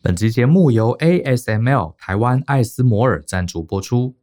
[0.00, 4.14] 本集节目由 ASML 台湾艾斯摩尔赞助播出。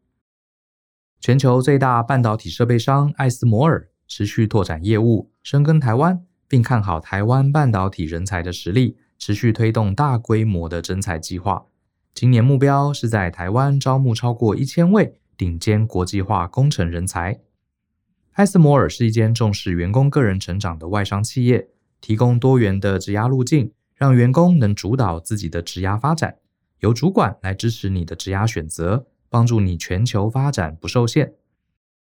[1.19, 11.65] 全球最大半导体设备商艾斯摩尔持续拓展业务，深耕台湾，并看好台湾半导体人才的实力，持续推动大规模的征才计划。
[12.13, 17.41] 今年目标是在台湾招募超过一千位顶尖国际化工程人才。
[18.31, 21.67] 艾斯摩尔是一间重视员工个人成长的外商企业，
[21.99, 23.73] 提供多元的职涯路径。
[23.95, 26.37] 让员工能主导自己的职涯发展，
[26.79, 31.33] 由主管来支持你的职涯选择，帮助你全球发展不受限。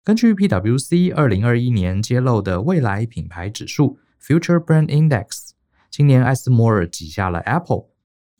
[0.04, 5.50] 根据 PwC 二零二一年揭露的未来品牌指数 Future Brand Index，
[5.90, 7.86] 今年艾斯摩尔挤下了 Apple，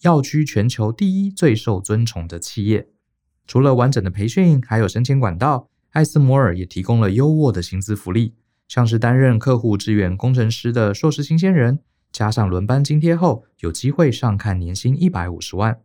[0.03, 2.89] 要居全球第一最受尊崇的企业。
[3.47, 8.35] 除了完整的培训，还有升迁管道，艾斯摩尔也提供了优渥的薪资福利，
[8.69, 11.81] 像是担任客户支援工程师的硕士新鲜人。
[12.11, 15.81] 加上轮班津贴后，有机会上看年薪一百五十万。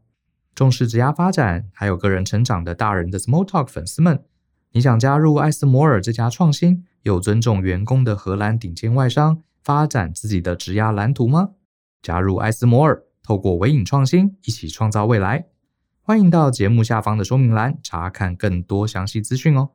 [0.55, 4.23] 重视职涯发展，还有个人成长的大人的 Small Talk 粉丝们，
[4.71, 11.51] 你想加入艾斯摩尔这家创新又尊重员工的荷兰顶尖外商，发展自己的职涯蓝图吗？
[12.01, 15.47] 加入艾斯摩尔，透过微影创新，一起创造未来。
[16.01, 19.69] 欢迎到节目下方的说明栏查看更多详细资讯哦。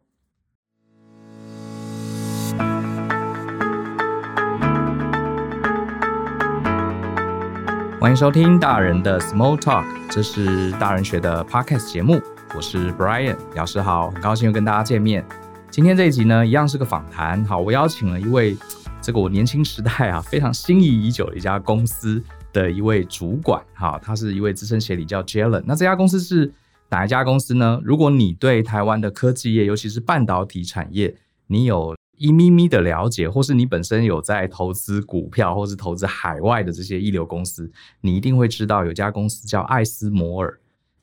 [8.01, 12.23] 欢迎收听大人的 Small Talk，这是大人学的 Podcast 节目。
[12.55, 15.27] 我是 Brian，老师好，很高兴又跟大家见面。
[15.69, 17.45] 今天这一集呢，一样是个访谈。
[17.45, 18.57] 好，我邀请了一位
[19.03, 25.65] 这个我年轻时代啊 非常心仪已久的一家公司的一位主管，哈，他是一位资深协理，叫 Jalen。
[25.67, 26.53] 那这家公司是
[26.91, 27.81] 哪一家公司呢？
[27.83, 31.17] 如果你对台湾的科技业，尤其是半导体产业，
[31.49, 40.59] 你有一咪咪的了解，或是你本身有在投资股票，或是投资海外的这些一流公司，你一定会知道有家公司叫艾斯摩尔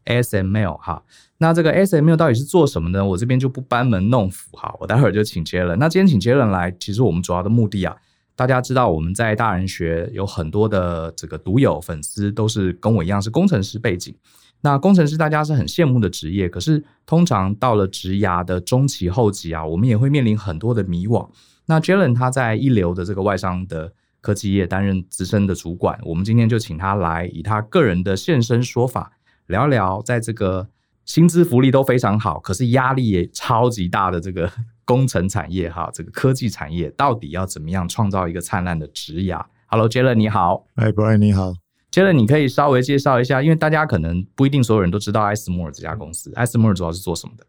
[0.06, 1.04] ，SML 哈。
[1.38, 3.04] 那这个 SML 到底是做什么呢？
[3.04, 5.80] 我这边就不班门弄斧哈，我待会儿就请杰伦。
[5.80, 7.96] 那今天请杰伦来，其实我们主要的目的啊，
[8.36, 14.16] 大家知道我们在大人学有很多的这个独有粉丝，都是跟我一样是工程师背景。
[14.62, 21.30] 那工程师大家是很羡慕的职业，可是通常到了职涯的中期后期啊，我们也会面临很多的迷惘。
[21.68, 29.12] 那 Jalen 他在一流的这个外商的科技业担任资深的主管，我们今天就请他来以他个人的现身说法，
[29.48, 30.68] 聊聊在这个
[31.06, 34.52] 薪资福利都非常好，可是压力也超级大的这个
[34.84, 41.65] 工程产业哈，这个科技产业到底要怎么样创造一个灿烂的职涯？Hello，Jalen 你好，嗨，Brian 你好。
[41.96, 46.30] 接着你可以稍微介绍一下，因为大家可能不一定所有人都知道艾斯摩尔这家公司。
[46.36, 47.48] 艾斯摩尔主要是做什么的？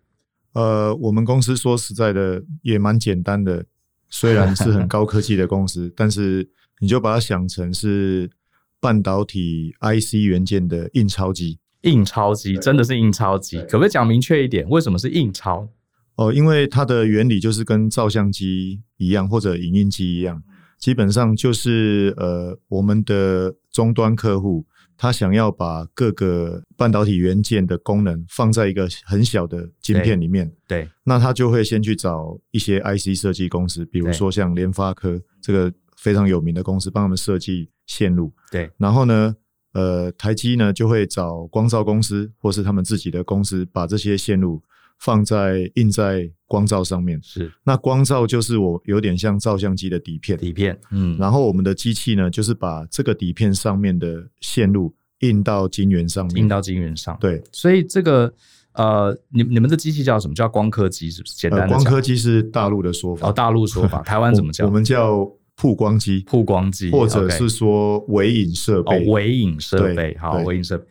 [0.53, 3.67] 呃，我们公司说实在的也蛮简单的，
[4.09, 6.49] 虽然是很高科技的公司， 但是
[6.79, 8.31] 你就把它想成是
[8.79, 11.59] 半导体 IC 元件的印钞机。
[11.81, 14.65] 印钞机真的是印钞机，可不可以讲明确一点？
[14.69, 15.69] 为什么是印钞？
[16.15, 20.41] 哦，因为它的原理就是跟照相机一样，或者影印机一样。
[20.79, 24.65] 基本上就是呃，我们的终端客户
[24.97, 39.37] 他想要把各个半导体元件的功能放在一个很小的晶片里面，对，对，那他就会先去找一些 IC 设计公司，比如说像联发科这个非常有名的公司，帮他们设计线路，对，然后呢，
[39.73, 44.63] 呃，台积呢就会找光照公司或是他们自己的公司，把这些线路。
[44.99, 58.33] 放在印在光照上面，是，那光照就是我有点像照相机的底片，底片，嗯，然后我们的机器呢，就是把这个底片上面的线路印到晶圆上面，印到晶圆上，对，所以这个
[58.73, 60.35] 呃，你你们的机器叫什么？
[60.35, 61.35] 叫光刻机是不是？
[61.37, 64.65] 简单的、呃，光刻机是大陆的说法，哦，大陆说法，台湾怎么 叫？
[64.65, 70.85] 我，我们叫曝光机，曝光机，或者是说微影设备，哦，微影设备，好，微影设备。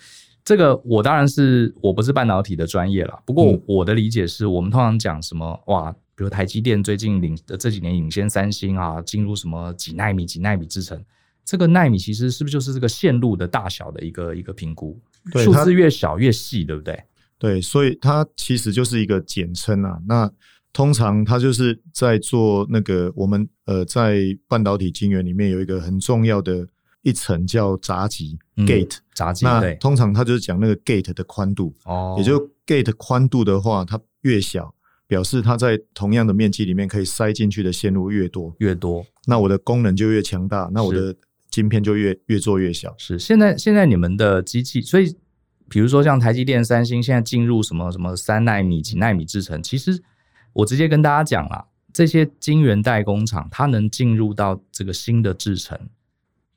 [0.45, 11.03] 这个我当然是我不是半导体的专业了，不过我的理解是我们通常讲什么哇，比如台积电最近领的这几年领先三星啊，进入什么几纳米几纳米制程，
[11.43, 15.01] 这个纳米其实是不是就是这个线路的大小的一个一个评估？
[15.33, 17.03] 数字越小越细，对不对？
[17.39, 19.99] 对，所以它其实就是一个简称啊。
[20.07, 20.31] 那
[20.71, 26.67] 通常它就是在做那个我们呃在半导体晶圆里面有一个很重要的。
[27.05, 29.45] 一层叫闸极 gate，闸极。
[29.45, 34.73] 那通常它就是讲那个 gate 的宽度，哦，也就 gate 宽度的话，它越小，
[35.05, 41.15] 表示它在同样的面积里面可以塞进去的线路越多，越多，那我的功能就越强大，那我的
[41.51, 42.95] 晶片就越越做越小。
[42.97, 45.15] 是，现在现在你们的机器，所以
[45.69, 50.01] 比如说像台积电、三星，现在进入什么什么三纳米、几纳米制程，其实
[50.53, 55.79] 我直接跟大家讲啦，这些晶圆代工厂，它能进入到这个新的制程。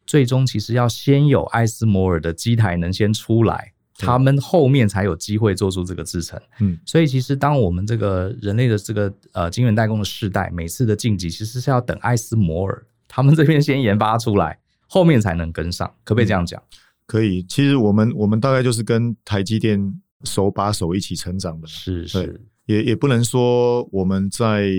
[0.08, 6.40] 最终其实要先有艾斯摩尔的机台能先出来，他们后面才有机会做出这个制程。
[6.60, 16.58] 嗯，所以其实当我们这个人类的这个呃晶圆代工的世代，每次的晋级其实是要等艾斯摩尔 他们这边先研发出来，后面才能跟上，可不可以这样讲？
[16.58, 17.43] 嗯，可以。
[17.43, 19.78] 其实我们我们大概就是跟台积电
[20.25, 24.72] 手把手一起成长的，是是，也也不能说我们在。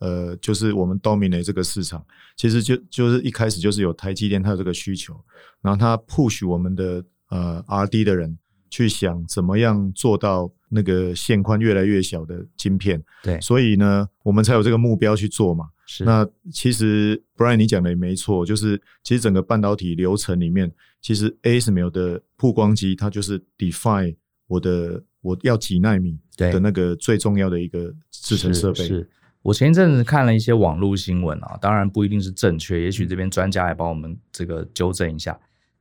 [0.00, 2.04] 呃，就是我们 dominate 这个市场，
[2.36, 5.14] 其实就就是一开始就是有台积电它有这个需求，
[5.62, 8.36] 然后它 push 我们的呃 R&D 的人
[8.70, 15.68] 去想怎么样做到那个线宽越来越小的晶片，对，所以呢，我们才有这个目标去做嘛。
[15.84, 24.16] 是，那其实 Brian 你讲的也没错，就是其实整个半导体流程里面，其实 ASML 的曝光机它就是 define
[24.46, 28.86] 我的我要几纳米的那个最重要的一个制程设备。
[28.86, 29.10] 是。
[29.42, 35.38] 是我前一阵子看了一些网络新闻啊，当然不一定是正确，也许这边专家来帮我们这个纠正一下。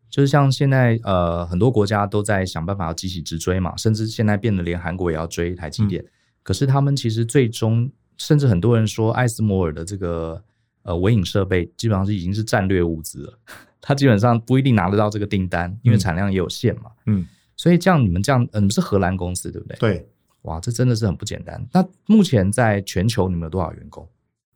[0.10, 6.02] 就是像现在呃很多国家都在想办法要急起直追嘛，甚至现在变得连韩国也要追台积电。
[6.02, 6.08] 嗯、
[6.42, 10.42] 可是他们其实最终，甚至很多人说艾斯摩尔的这个
[10.82, 13.40] 呃微影设备基本上是已经是战略物资了，
[13.80, 16.90] 他基本上不一定拿得到这个订单，因为产量也有限嘛。
[17.06, 19.78] 嗯，所以这样你们这样，嗯，是荷兰公司对不对？
[19.78, 20.10] 对。
[20.44, 21.68] 哇，这真的是很不简单。
[21.74, 24.08] 那目前在全球你们有多少员工？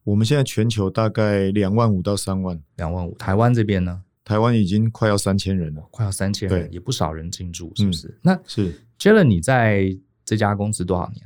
[0.04, 2.60] 我们现在全球大概两万五到三万。
[2.78, 4.04] 两万五，台湾这边呢？
[4.26, 8.08] 台湾已经快要三千人了，快要三千人，也不少人进驻，是不是？
[8.08, 11.26] 嗯、那是 Jalen，你在这家公司多少年？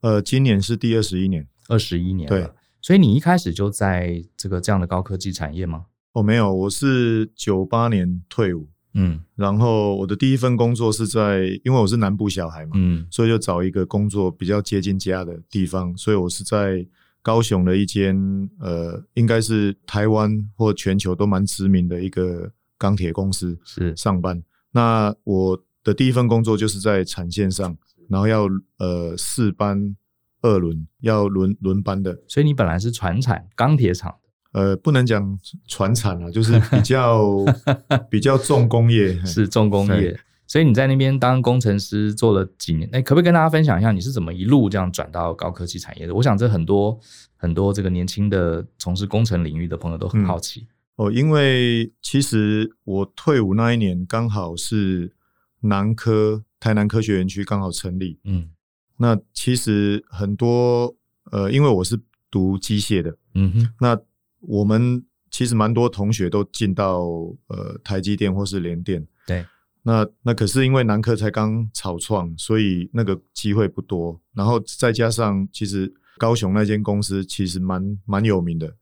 [0.00, 2.34] 呃，今年是第二十一年，二十一年了。
[2.34, 2.50] 对，
[2.80, 5.84] 所以你一开始就在这个这样的高科技产业吗？
[6.12, 8.68] 哦，没有，我是九八年退伍。
[8.94, 16.84] 嗯，然后我的第一份工作是在，因为我是南部小孩嘛，嗯，所以就找一个工作比较接近家的地方，所以我是在
[17.22, 18.16] 高雄的一间
[18.58, 24.42] 呃，应该是台湾或全球都蛮知名的一个钢铁公司是上班。
[24.72, 27.76] 那我的第一份工作就是在产线上，
[28.08, 28.48] 然后要
[28.78, 29.94] 呃四班
[30.42, 32.18] 二轮，要轮轮班的。
[32.26, 34.14] 所以你本来是船产钢铁厂。
[34.52, 35.38] 呃，不能讲
[35.68, 37.44] 传产啊，就是比较
[38.10, 40.18] 比较重工业，是重工业。
[40.46, 42.88] 所以你在那边当工程师做了几年？
[42.90, 46.12] 哎，可不可以跟大家分享一下，你是怎么一路这样转到高科技产业的？
[46.12, 46.98] 我想这很多
[47.36, 50.66] 很多这个年轻的从事工程领域的朋友都很好奇。
[50.96, 55.12] 嗯、哦，因为其实我退伍那一年刚好是
[55.60, 58.18] 南科台南科学园区刚好成立。
[58.24, 58.50] 嗯，
[58.96, 60.96] 那其实很多
[61.30, 64.00] 呃，因为我是读机械的，嗯哼，那。
[64.40, 67.02] 我们其实蛮多同学都进到
[67.48, 69.44] 呃台积电或是联电，对，
[69.82, 74.20] 那那可是因为南科才刚草创，所以那个机会不多。
[74.34, 78.74] 然后再加上其实高雄那间公司其实蛮蛮有名的。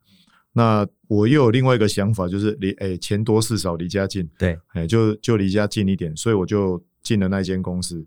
[0.53, 8.07] 那我又有另外一个想法，就是离哎钱多事少离家近，对，哎就就离家近一点，所以我就进了那间公司。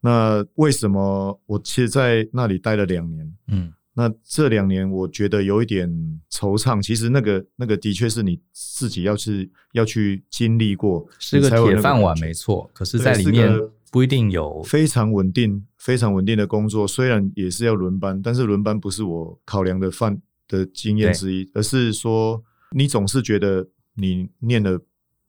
[0.00, 3.34] 那为什么我其实在那里待了两年？
[3.46, 3.72] 嗯。
[3.98, 5.90] 那这两年我觉得有一点
[6.30, 12.70] 惆怅，其实那个那个的确是你自己要去要去经历过，是个铁饭碗没错。
[12.72, 13.50] 可是，在里面
[13.90, 16.86] 不一定有非常稳定、非常稳定的工作。
[16.86, 20.16] 虽然也是要轮班，但是轮班不是我考量的范
[20.46, 22.40] 的经验之一，而是说
[22.70, 24.80] 你总是觉得你念了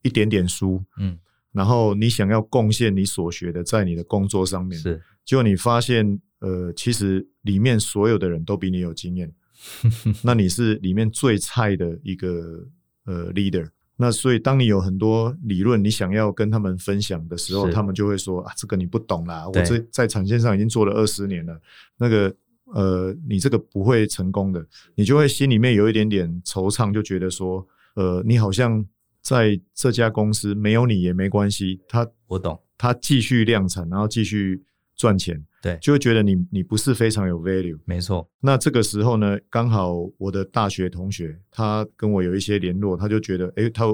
[0.04, 1.18] 一点点书，嗯，
[1.54, 6.22] 然后你想要贡献你所学的在你的工作上面，是，结果你发现。
[6.40, 9.32] 呃，其实里面所有的人都比你有经验，
[10.24, 12.66] 那你是里面最菜的一个
[13.06, 13.70] 呃 leader。
[14.02, 21.60] 那所以当你有很多理论，你想要跟他们分享的时候，他们就会说啊，这个你不懂啦，我这在产线上已经做了二十年了，
[21.98, 22.34] 那个
[22.74, 24.66] 呃，你这个不会成功的，
[24.96, 28.86] 你就会心里面有一点点惆怅，就觉得说，呃，你好像
[29.22, 34.64] 在这家公司没有你也没关系，他我懂，他继续量产，然后继续
[35.00, 35.44] 赚钱。
[35.62, 38.30] 对，就会觉得你你不是非常有 value，没错。
[38.42, 43.86] 那这个时候呢，刚好我的大学同学他跟我有一些联络，他就觉得，诶，他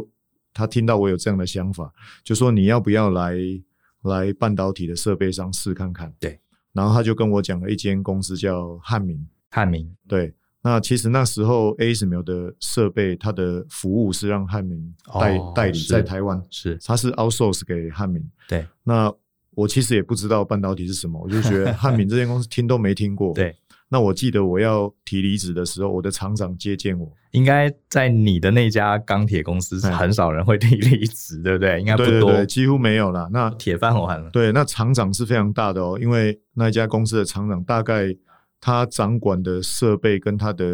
[0.54, 1.94] 他听到我有这样的想法，
[2.24, 3.36] 就说你要不要来
[4.04, 6.14] 来半导体的设备商试看看？
[6.20, 6.40] 对。
[6.74, 9.96] 然后他就跟我讲了一间公司叫汉明，汉明。
[10.08, 10.36] 对。
[10.62, 18.28] 那其实那时候 ASML 的设备，它的服务是让汉明代、哦、代理在台湾，是，它是 outsource 给汉明。
[18.48, 18.66] 对。
[18.84, 19.14] 那
[19.56, 23.34] 我其实也不知道半导体是什么，我就觉得汉敏这间公司听都没听过。
[23.36, 23.56] 对，
[23.90, 27.12] 那我记得我要提离职的时候，我的厂长接见我。
[27.32, 31.80] 应该在你的那家钢铁公司是很少人会提离职，对不对？
[31.80, 33.28] 应该不多，对对对，几乎没有啦。
[33.32, 34.30] 那 铁饭碗了。
[34.30, 38.16] 对，那厂长是非常大的哦，因为那一家公司的厂长大概
[38.62, 40.66] 他掌管的设备跟他的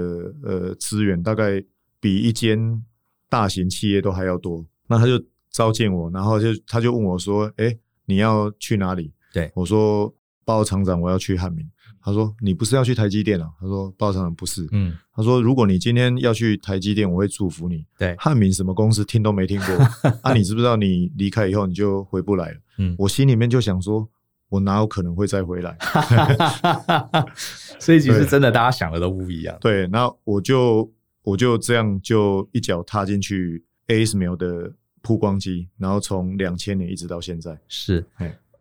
[0.44, 1.64] 呃资源，大概
[2.00, 2.84] 比一间
[3.28, 4.64] 大型企业都还要多。
[4.88, 5.14] 那他就
[5.50, 10.14] 召见我，然后就他就问我说：“哎，你要去哪里？”对，我说
[10.46, 11.66] ：“报告厂长，我要去汉民。”
[12.04, 19.76] 他说：“你不是要去台积电啊？”他说：“报告厂长不是。”嗯，他说：“如果你今天要去台积电，我会祝福你。”对，汉民什么公司听都没听过
[20.24, 20.34] 啊？
[20.34, 22.58] 你知不知道你离开以后你就回不来了？
[22.80, 24.10] 嗯，我心里面就想说。
[24.52, 25.78] 我哪有可能会再回来？
[27.80, 29.58] 所以其实真的，大家想的都不一样。
[29.62, 30.92] 对，那我就
[31.24, 37.58] 我就这样就一脚踏进去 ASML 的曝光机，然后从两千年一直到现在。
[37.68, 38.06] 是，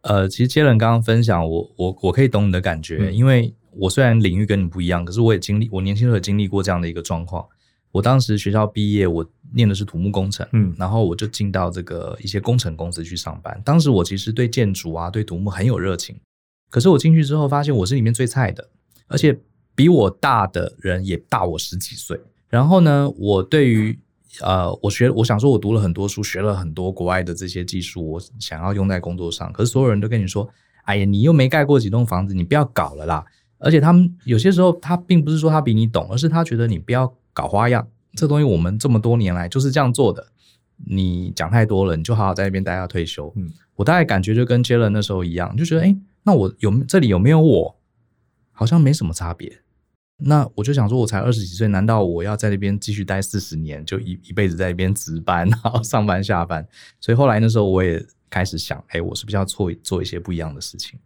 [0.02, 7.46] 呃，其实 Jalen 刚刚分享，我我我可以懂你的感觉，嗯，因为我虽然领域跟你不一样，可是我也经历，我年轻时候也经历过这样的一个状况。
[7.92, 13.60] 我当时学校毕业，我念的是土木工程，嗯，然后我就进到这个一些工程公司去上班。
[13.64, 16.16] 当时我其实对建筑啊、对土木很有热情，
[16.70, 18.68] 可是我进去之后发现我是里面最菜的，
[19.08, 19.36] 而且
[19.74, 22.18] 比我大的人也大我十几岁。
[22.48, 23.98] 然后呢，我对于
[24.42, 29.52] 呃，我学，我想说，我读了很多书，学了很多国外的这些技术，我想要用在工作上。
[29.52, 30.48] 可是所有人都跟你说
[30.84, 33.24] ：“哎呀，你又没盖过几栋房子，你不要搞了啦。”
[33.58, 37.14] 而且他们有些时候，他并不是说他比你懂，而是他觉得你不要。
[37.32, 40.26] 搞花样，这东西我们这么多年来就是这样做的。
[40.84, 43.32] 你讲太多了，你就好好在那边待到退休。
[43.36, 47.76] 嗯，我大概感觉就跟 Jalen 那时候一样，就觉得，哎，那我有这里有没有我？
[48.50, 49.62] 好像没什么差别。
[50.22, 56.66] 那我就想说，我才二十几岁，难道我要在那边继续待四十年，就一一辈子在那边值班， 然后上班下班？
[57.00, 60.98] 所以后来那时候我也开始想，哎，我是不是要做做一些不一样的事情？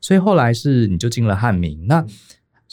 [0.00, 2.04] 所以后来是你就进了汉民，那。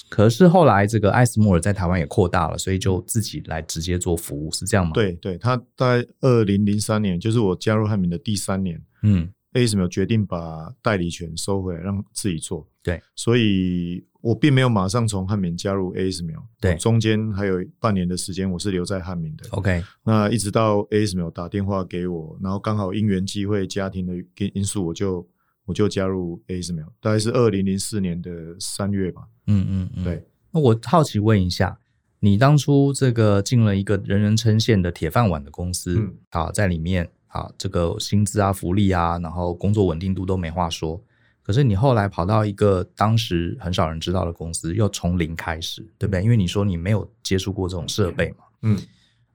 [0.10, 4.92] 可是后来这个艾斯莫尔在台湾也扩大了，所以就自己来直接做服务，是这样吗？
[4.94, 12.68] 对对，他在二零零三年，就是我加入汉民的第三年，嗯，ASML 决定把代理权收回来，让自己做。
[12.82, 19.46] 对，所以我并没有马上从汉民加入 ASML，对，中间还有半年的时间我是留在汉民的。
[19.52, 24.14] OK，那一直到 ASML 打电话给我，然后刚好因缘机会、家庭的
[24.54, 25.28] 因素，我就。
[25.66, 29.22] 我就加入 ASML，大概是二零零四年的三月吧。
[29.48, 30.22] 嗯嗯嗯，对。
[30.52, 31.80] 那我好奇问一下，
[32.20, 41.02] 你当初这个进了一个人人称羡的铁饭碗的公司，嗯、好，在里面，啊，这个薪资啊、福利啊，然后工作稳定度都没话说。
[41.44, 46.24] 可是你后来跑到一个当时很少人知道的公司，又从零开始，对不对？
[46.24, 48.46] 因为你说你没有接触过这种设备嘛。
[48.62, 48.82] 嗯。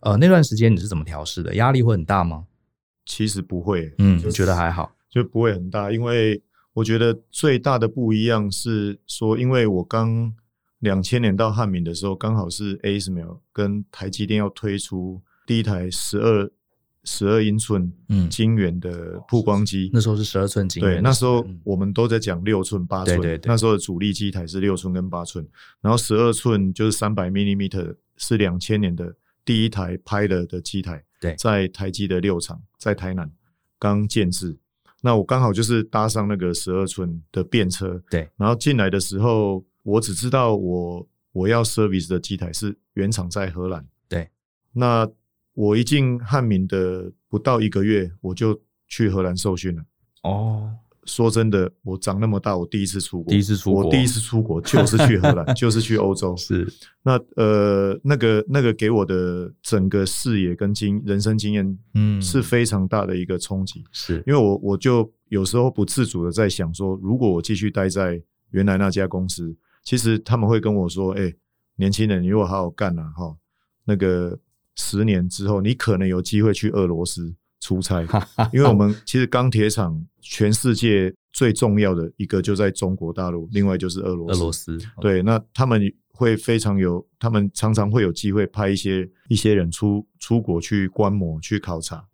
[0.00, 1.56] 呃，那段时间你是怎么调试的？
[1.56, 2.46] 压力会很大吗？
[3.04, 4.92] 其实不会，嗯，就觉得还好。
[5.10, 6.40] 就不会很大，因为
[6.72, 10.32] 我觉得最大的不一样是说，因为我刚
[10.78, 16.48] 两千年到汉民的时候，刚好是 ASML 跟台积电要推出第一台十二
[17.08, 17.90] 十二英寸
[18.30, 25.46] 晶圆的曝光机，嗯，那时候是十二寸晶圆，对，那时候我们都在讲六寸、八寸，那时候的主力机台是六寸跟八寸，
[25.80, 33.30] 然后十二寸就是三百 millimeter 是两千年的第一台拍了的机台，对，在台积的六厂，在台南
[33.78, 34.58] 刚建制。
[35.00, 38.28] 那我刚好就是搭上那个十二寸的便车，对。
[38.36, 44.28] 然后进来的时候，我只知道我我要 service 的机台是原厂在荷兰，对。
[44.72, 45.08] 那
[45.58, 49.82] 我一进汉民的不到一个月，我就去荷兰受训了。
[50.22, 50.70] 哦。
[51.04, 56.36] 说真的，我长那么大，我第一次出国，第一次出国，我第一次出国就是去荷兰， 就是去欧洲。
[56.36, 56.70] 是，
[57.02, 63.82] 那呃，那个那个给我的整个视野跟经人生经验，嗯，是非常大的一个冲击。
[63.90, 71.36] 是因为我我就有时候不自主的在想说，如果我继续待在原来那家公司，其实他们会跟我说，哎、欸，
[71.76, 73.34] 年轻人，你如果好好干了哈，
[73.86, 74.38] 那个
[74.78, 77.34] 十年之后，你可能有机会去俄罗斯。
[77.60, 78.02] 出差，
[78.52, 84.38] 因为我们其实钢铁厂全世界最重要的一个就在中国大陆，另外就是俄罗斯。
[84.38, 85.82] 俄罗斯对，那他们
[86.12, 92.06] 会非常有，他们常常会有机会派一些一些人出出国去观摩、去考察。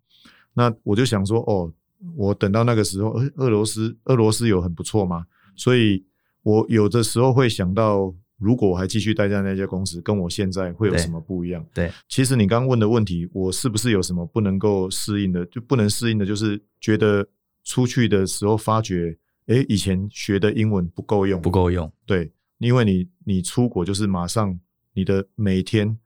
[0.55, 1.71] 那我就想说，哦，
[2.15, 5.27] 我等到那个时候，俄俄罗斯俄罗斯有很不错吗？
[5.55, 6.03] 所以
[6.41, 8.13] 我有的时候会想到。
[8.37, 11.65] 如果我还继续待在那家公司，跟我现在会有什么不一样？
[11.73, 15.45] 对，对，其实你刚刚问的问题，我是不是有什么不能够适应的？
[15.45, 17.27] 就不能适应的，就是觉得
[17.63, 21.91] 出去的时候发觉，哎、欸，以前学的英文不够用，不够用。
[22.05, 24.59] 对，因为你你出国就是马上
[24.93, 25.97] 你的每天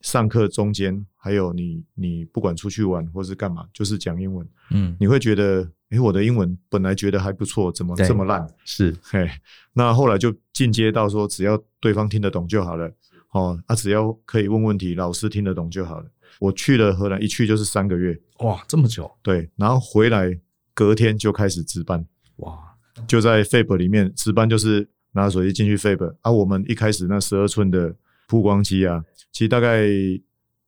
[0.00, 4.48] 上课中间，还有你你不管出去玩或是干嘛，就是讲英文。
[4.70, 5.70] 嗯，你会觉得。
[5.92, 8.48] 哎，我的英文本来觉得还不错，怎么这么烂？
[8.64, 9.30] 是，嘿，
[9.74, 12.90] 那后来就进阶到说，只要对方听得懂就好了。
[13.32, 16.06] 哦，啊，只要可以问问题，老师听得懂就好了。
[16.40, 19.10] 我去了荷兰，一去就是三个月，哇，这么久？
[19.22, 20.34] 对，然后回来
[20.72, 22.06] 隔天就开始值班，
[22.36, 22.58] 哇，
[23.06, 26.16] 就在 Fab 里面值班，就是拿手机进去 Fab。
[26.22, 27.94] 啊，我们一开始那十二寸的
[28.26, 29.86] 曝光机啊，其实大概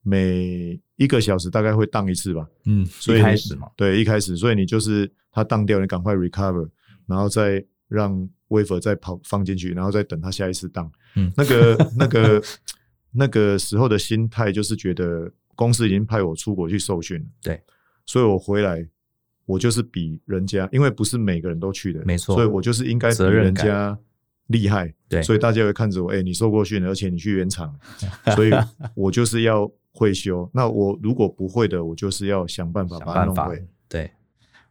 [0.02, 2.46] 每一个小时大概会荡一次吧。
[2.66, 6.68] 嗯，所以一开始嘛，对，一开始，所以你就是它荡掉，你赶快 recover，
[7.06, 10.90] 然后再让 wafer 再跑放进去，然后再等它下一次荡。
[11.16, 12.42] 嗯，那个那个
[13.12, 17.62] 那个时候的心态就是觉得公司已经派我出国去受训了，对，
[18.06, 18.88] 所以我回来。
[19.46, 23.94] 我就是比人家，因为不是每个人都去的，没错，所以我就是应该比人家
[24.46, 27.78] 厉害，对，所以大家会看着我，哎、欸，你受过训，而且你去原厂，
[28.34, 28.50] 所以
[28.94, 30.48] 我就是要会修。
[30.52, 33.64] 那我如果不会的，我就是要想办法把它弄会。
[33.88, 34.10] 对，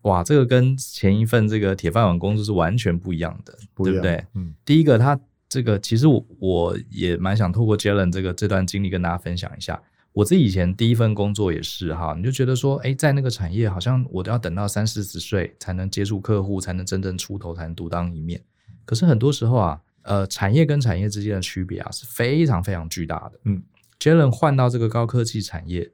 [0.02, 4.26] 哇，这个跟前一份这个铁饭碗工作是完全不一样的，不一样，对不对？
[4.36, 9.82] 嗯，第一个，他这个其实我我也蛮想透过 Jalen 这个这段经历跟大家分享一下。
[10.12, 18.40] 我自己以前第一份工作也是哈，你就觉得说，哎，在那个产业，好像我都要等到三四十岁才能接触客户，才能真正出头，才能独当一面。
[18.86, 23.40] 可是很多时候啊，呃，产业跟产业之间的区别啊是非常非常巨大的。
[23.46, 23.64] 嗯
[24.04, 25.90] ，Jalen 换到这个高科技产业，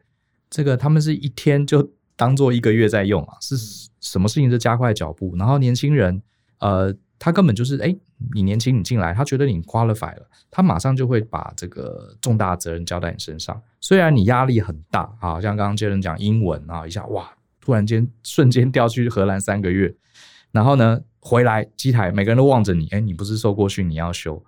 [0.50, 3.56] 这个他们是一天就当做一个月在用啊，是
[4.00, 6.24] 什么事情都加快脚步，然后年轻人，
[6.58, 6.96] 呃。
[7.22, 7.94] 他根本就是，哎，
[8.34, 13.62] 你年轻，你进来，他觉得你 qualify 了，他马上就会把这个重大责任交在你身上。
[13.82, 19.94] 虽然你压力很大，啊，像刚刚杰伦讲英文啊，一下哇，突然间瞬间调去荷兰三个月，
[20.54, 24.42] 然后呢回来机台，每个人都望着你，哎，你不是受过训，你要修。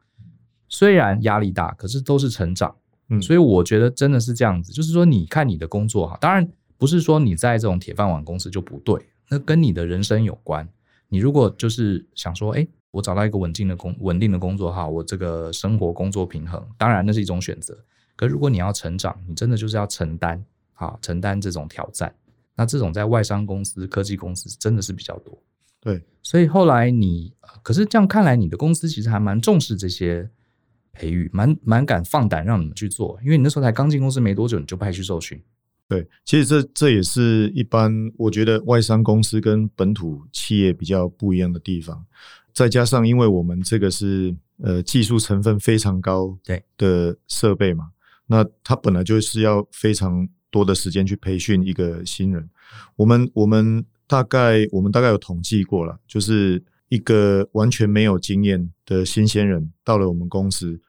[0.70, 2.74] 虽然压力大，可是都是成长。
[3.12, 9.00] 嗯，所以我觉得真的是这样子，就是说，你看你的工作哈，当然不是说你在这种铁饭碗公司就不对，
[9.30, 10.68] 那跟你的人生有关。
[11.10, 17.78] 你如果就是想说，哎，我找到一个稳定的工稳定的工作哈，我这个生活工作平衡，当然那是一种选择。
[18.16, 20.42] 可如果你要成长，你真的就是要承担，
[20.76, 22.16] 啊，承担这种挑战。
[22.56, 25.38] 那这种在外商公司、科技公司真的是比较多。
[25.80, 30.30] 对，所以后来你，可是这样看来，你的公司其实还蛮重视这些
[30.94, 35.42] 培育，蛮蛮敢放胆让你们去做，因为你那时候才刚进公司没多久，你就派去受训。
[35.88, 42.06] 对，其实这这也是一般我觉得外商公司跟本土企业比较不一样的地方。
[42.54, 44.34] 再加上，因为我们这个是
[44.64, 47.92] 呃技术成分非常高对的设备嘛，
[48.28, 52.50] 那它本来就是要非常多的时间去培训一个新人。
[52.96, 60.80] 我们我们大概我们大概有统计过了，就是一个完全没有经验的新鲜人到了我们公司，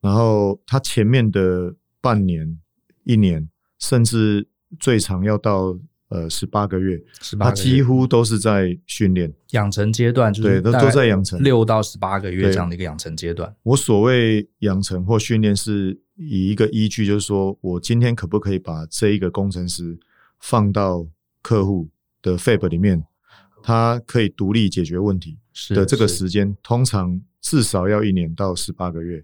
[0.00, 2.60] 然后他前面的半年
[3.02, 3.48] 一年。
[3.82, 4.46] 甚至
[4.78, 5.74] 最长要到
[6.08, 7.02] 呃十八个月，
[7.38, 13.56] 他几乎都是在训练养成阶段，就是对，都都在养成六到十八个月这样的一个养成阶段。
[13.62, 19.98] 我所谓养成或训练是以一个依据，就是说我今天可不可以把这一个工程师
[20.38, 21.06] 放到
[21.40, 21.88] 客户
[22.20, 23.06] 的 Fab 里面，
[23.62, 25.38] 他可以独立解决问题
[25.70, 29.22] 的这个时间，通常至少要一年到十八个月。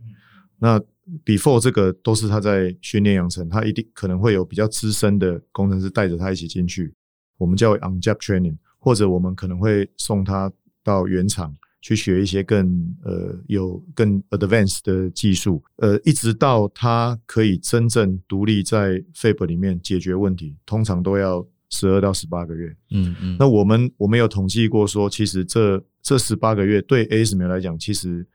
[0.59, 0.81] 那
[1.25, 6.93] Before 这个都是他在训练养成，他一定可能会有比较资深的工程师带着他一起进去，
[7.39, 10.51] 我们叫 on job training，或者我们可能会送他
[10.83, 22.75] 到原厂去学一些更呃有更 advanced 的技术，呃，一直到他可以真正独立在 Fab 里面解决问题，通常都要十二到十八个月。
[22.91, 28.27] 嗯嗯，那我们我们有统计过说，其实这这十八个月对 ASML 来讲，其实。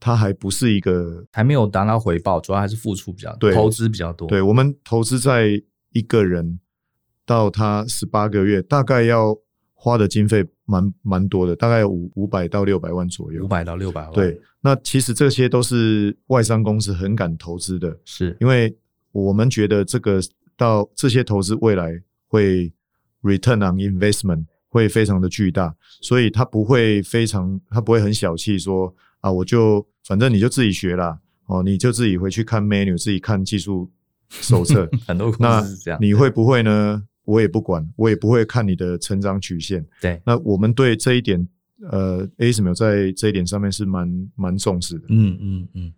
[0.00, 4.28] 它还不是一个，还没有达到回报，主要还是付出比较多，投资比较多。
[4.28, 5.48] 对，我们投资在
[5.92, 6.58] 一个人
[7.24, 9.34] 到他十八个月，大概要
[9.72, 13.44] 花的经费蛮蛮多的，大概五五百到六百万左右。
[13.44, 14.12] 五百到六百万。
[14.12, 18.76] 对，那其实这些都是外商公司很敢投资的，是因为
[19.10, 20.20] 我们觉得这个
[20.54, 21.98] 到这些投资未来
[22.34, 22.72] 会
[23.22, 28.92] return on investment 会非常的巨大，所以他不会非常，他不会很小气说。
[29.20, 33.90] 啊，我就反正你就自己学啦，哦，你就自己回去看 menu，自己看技术
[34.28, 34.86] 手册。
[35.08, 35.98] 很多公司是这样。
[35.98, 37.02] 那你会不会呢？
[37.24, 39.82] 我也不管，我也不会看你的成长曲线。
[40.02, 41.48] 对，那我们对这一点，
[41.90, 45.06] 呃，ASML 在这一点上面是蛮蛮重视的。
[45.08, 45.92] 嗯嗯嗯，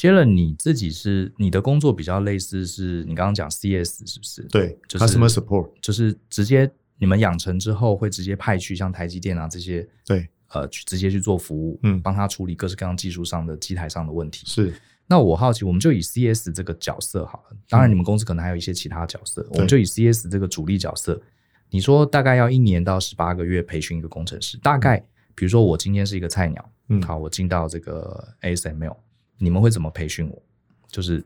[0.00, 4.42] 接了你自己是你的工作比较类似，是你刚刚讲 CS 是不是？
[4.44, 9.86] 对，就是 Customer Support，就是直接你们养成之后会直接派去像台积电啊这些。
[10.06, 10.28] 对。
[10.52, 14.44] 呃，去直接去做服务，嗯，帮他处理各式各样技术上的机台上的问题。
[14.46, 14.74] 是，
[15.06, 17.56] 那我好奇，我们就以 CS 这个角色好了。
[17.68, 21.22] 当然，你们公司可能还有一些其他角色，嗯、我们就以 CS 这个主力角色。
[21.68, 24.98] 你说大概要一年到十八个月培训一个工程师，大概
[25.36, 28.96] 比如说我今天是一个菜鸟，嗯，好，我进到这个 ASML，
[29.40, 30.42] 你们会怎么培训我？
[30.86, 31.24] 就是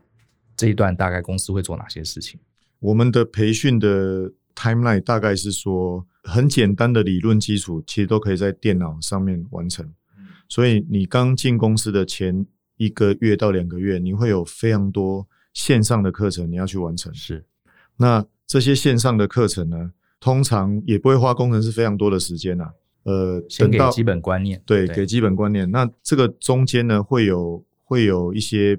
[0.57, 2.39] 这一段大概公司会做哪些事情？
[2.79, 6.03] 我们的培训的 timeline 大概是说。
[6.27, 9.87] 很简单的理论基础，其实都可以在电脑上面完成。
[10.49, 12.47] 所以你刚进公司的前
[12.77, 17.13] 一个月到两个月，你会有非常多线上的课程你要去完成。
[17.13, 17.45] 是，
[17.97, 22.73] 那这些线上的课程呢，通常也不会花工程师非常多的时间啊。
[23.03, 25.69] 呃，先给基本观念，对，对，给基本观念。
[25.69, 28.77] 那这个中间呢，会有会有一些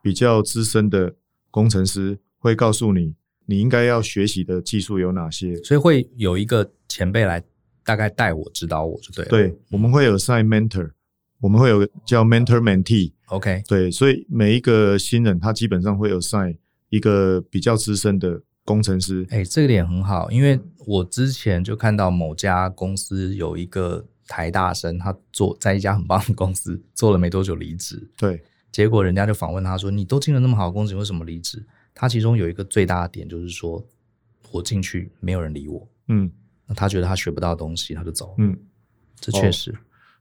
[0.00, 1.14] 比较资深的
[1.50, 3.14] 工程师会告诉你，
[3.44, 5.54] 你应该要学习的技术有哪些。
[5.56, 7.44] 所以会有一个前辈来
[7.84, 9.28] 大概带我指导我就对了。
[9.28, 10.92] 对，我们会有 assign mentor，
[11.40, 13.12] 我们会有叫 mentor mentee。
[13.26, 16.56] OK，对，所以每一个新人他基本上会有 assign
[16.88, 18.40] 一个比较资深的。
[18.66, 33.84] 工程师，哎、欸，这个点很好，因为我之前就看到某家公司有一个台大生，他做在一家很棒的公司做了没多久离职，对，结果人家就访问他说：“你都进了那么好的公司，为什么离职？”他其中有一个最大的点就是说，
[34.50, 36.30] 我进去没有人理我，嗯，
[36.66, 38.58] 那他觉得他学不到东西，他就走，嗯，
[39.20, 39.70] 这确实。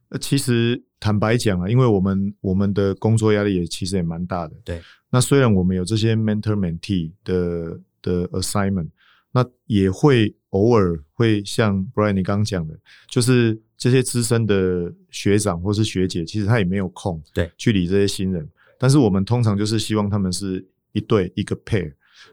[0.10, 4.82] 呃、哦，其实坦白讲啊，因为我们我们的工作压力也其实也蛮大的，对。
[5.10, 7.80] 那虽然我们有这些 mentor mentee 的。
[8.04, 8.90] 的 assignment，
[9.32, 18.48] 那也会偶尔会像 Brian 你刚刚讲的，就是这些资深的学长或是学姐，其实他也没有空对去理这些新人。
[18.80, 21.92] 但是我们通常就是希望他们是一对一个 pair，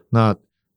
[0.09, 0.33] 那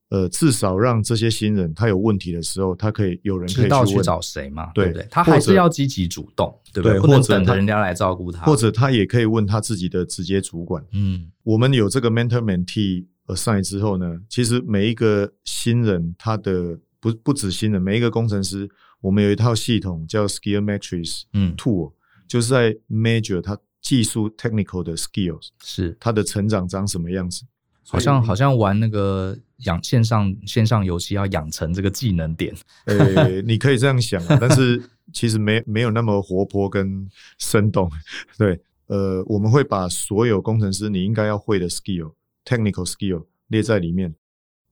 [0.09, 5.09] 呃至少让这些新人他有问题的时候，他可以有人可以去问，知道去找谁嘛，对，对不对？
[5.11, 6.99] 他还是要积极主动，对不对？
[6.99, 10.85] 不能等着人家来照顾他，或者他也可以问他自己的直接主管。
[10.93, 13.07] 嗯，我们有这个 mentor mentee。
[13.29, 18.69] assign 之后呢，其实每一个新人，他的不不止新人，每一个工程师，
[19.05, 21.93] 我们有一套系统叫 Skill Matrix，嗯，Tool，
[22.27, 27.45] 就是在 measure 他技术 technical 的 skills，是它的成长长什么样子。
[27.87, 32.55] 好像好像玩那个养线上线上游戏要养成这个技能点，
[32.87, 37.07] 呃、欸，你可以这样想啊， 但是其实没没有那么活泼跟
[37.39, 37.91] 生动。
[38.39, 42.15] 对，呃，我们会把所有工程师你应该要会的 skill。
[42.47, 44.15] Technical skill 列在里面，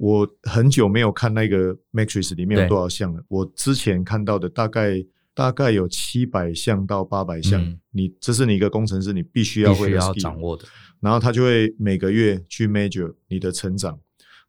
[0.03, 3.23] 我很久没有看那个 matrix 里面有多少项了。
[3.29, 5.01] 我之前看到的大概
[5.33, 10.65] 大概有七百项到八百项，嗯，你这是你一个工程师，你必须要会的 skill，掌握的。
[10.99, 13.97] 然后他就会每个月去 measure 你的成长。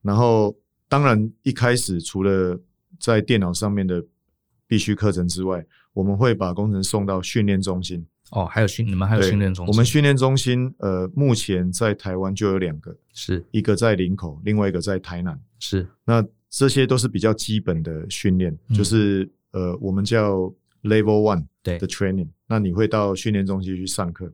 [0.02, 0.58] 然后
[0.90, 2.60] 当然一开始除了
[3.00, 4.04] 在电脑上面的
[4.66, 5.64] 必须课程之外，
[5.94, 8.04] 我们会把工程送到训练中心。
[8.34, 9.72] 哦，还有训，你们还有训练中心？
[9.72, 15.40] 我们训练中心，呃，目前在台湾就有两个，是一个在林口，另外一个在台南。
[15.60, 22.30] 是，那这些都是比较基本的训练，嗯，就是呃，我们叫 Level One 的 training。
[22.48, 24.34] 那你会到训练中心去上课。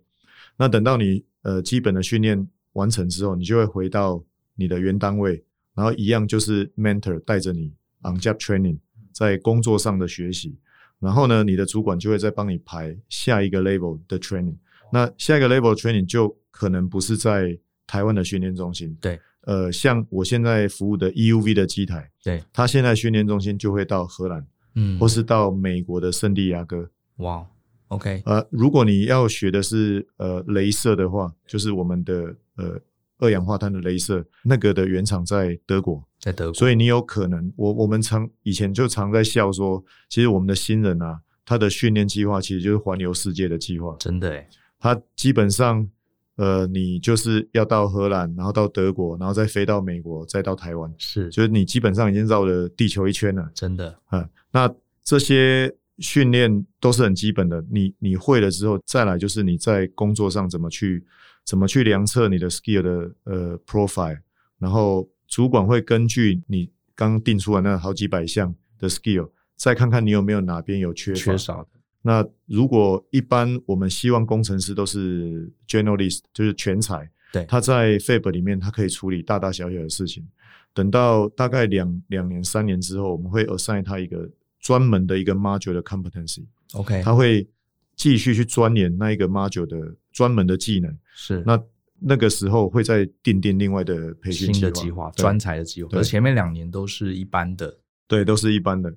[0.55, 4.23] 那等到你呃基本的训练完成之后，你就会回到
[4.55, 5.43] 你的原单位，
[5.75, 8.77] 然后一样就是 mentor 带着你 on job training，
[9.11, 10.57] 在工作上的学习。
[10.99, 14.55] 然后呢，你的主管就会再帮你排下一个 level 的 training。
[14.91, 17.57] 那下一个 level 的 training 就可能不是在
[17.87, 18.95] 台湾的训练中心。
[18.99, 26.89] 对，呃，像我现在服务的 EUV 的机台，对，他现在训练中心就会到荷兰，嗯，或是到美国的圣地亚哥。
[27.17, 27.45] 哇
[27.89, 28.21] ，OK。
[28.25, 32.79] 呃，如果你要学的是呃镭射的话，就是我们的呃。
[33.21, 44.47] 二氧化碳的镭射，那个的原厂在德国，在德国，所以你有可能，我我们常以前就常在笑说，其实我们的新人啊，他的训练计划其实就是环游世界的计划，真的诶，
[44.79, 45.87] 他基本上，
[46.35, 61.05] 呃，你就是要到荷兰，然后到德国，然后再飞到美国，再到台湾，是，就是你基本上已经绕了地球一圈了，真的，啊、嗯，那这些训练都是很基本的，你你会了之后，再来就是你在工作上怎么去。
[61.45, 64.19] 怎么去量测你的 skill 的呃 profile，
[64.59, 71.69] 然后主管会根据你刚定出来那好几百项的 skill，再看看你有没有哪边有缺缺少的。
[72.01, 80.27] 那如果一般我们希望工程师都是 generalist，就是全才，对，他在 Fab 里面他可以处理大大小小的事情。
[80.73, 87.47] 等到大概两两年三年之后，我们会 assign 他一个专门的一个 module 的 competency，OK，、他会
[87.95, 89.95] 继续去钻研那一个 module 的。
[90.11, 91.55] 专门的技能是那
[92.01, 95.89] 那个时候会再订定另外的培训新的计划，专才的计划。
[95.93, 98.93] 而前面两年都是一般的，对，都是一般的。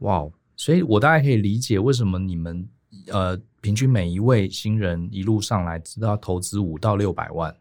[0.00, 2.68] 哇、wow，所以我大概可以理解为什么你们
[3.08, 7.54] 呃，平均每一位新人一路上来知道要投资五到六百万，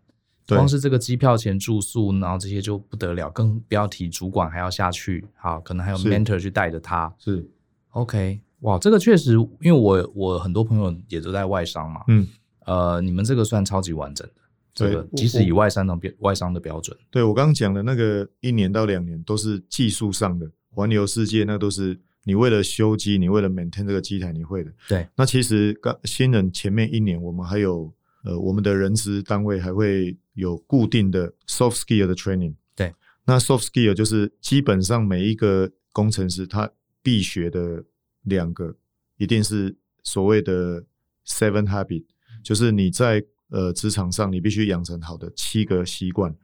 [0.47, 7.13] 光是这个机票钱、住宿，然后这些就不得了，更不要提主管还要下去，好，可能还有 mentor 去带着他。
[7.17, 7.49] 是
[7.89, 12.27] OK，哇，这个确实，因为我我很多朋友也都在外商嘛，嗯。
[12.67, 14.40] 呃，你们这个算超级完整的，
[14.73, 24.71] 这个即使以外商的标外商的标准，对我刚刚讲的那个一年到两年都是技术上的环游世界，那都是你为了修机，你为了 maintain 这个机台，你会的。
[24.88, 32.53] 对，那其实刚新人前面一年，我们还有呃，我们的人资单位还会有固定的 soft skill 的 training。
[32.75, 32.93] 对，
[33.25, 37.84] 那 soft skill 就是基本上每一个工程师他必学的
[38.23, 38.75] 两个，
[39.17, 40.86] 一定是所谓的
[41.25, 42.05] seven habit，
[42.43, 46.35] 就是你在呃职场上你必须养成好的七个习惯，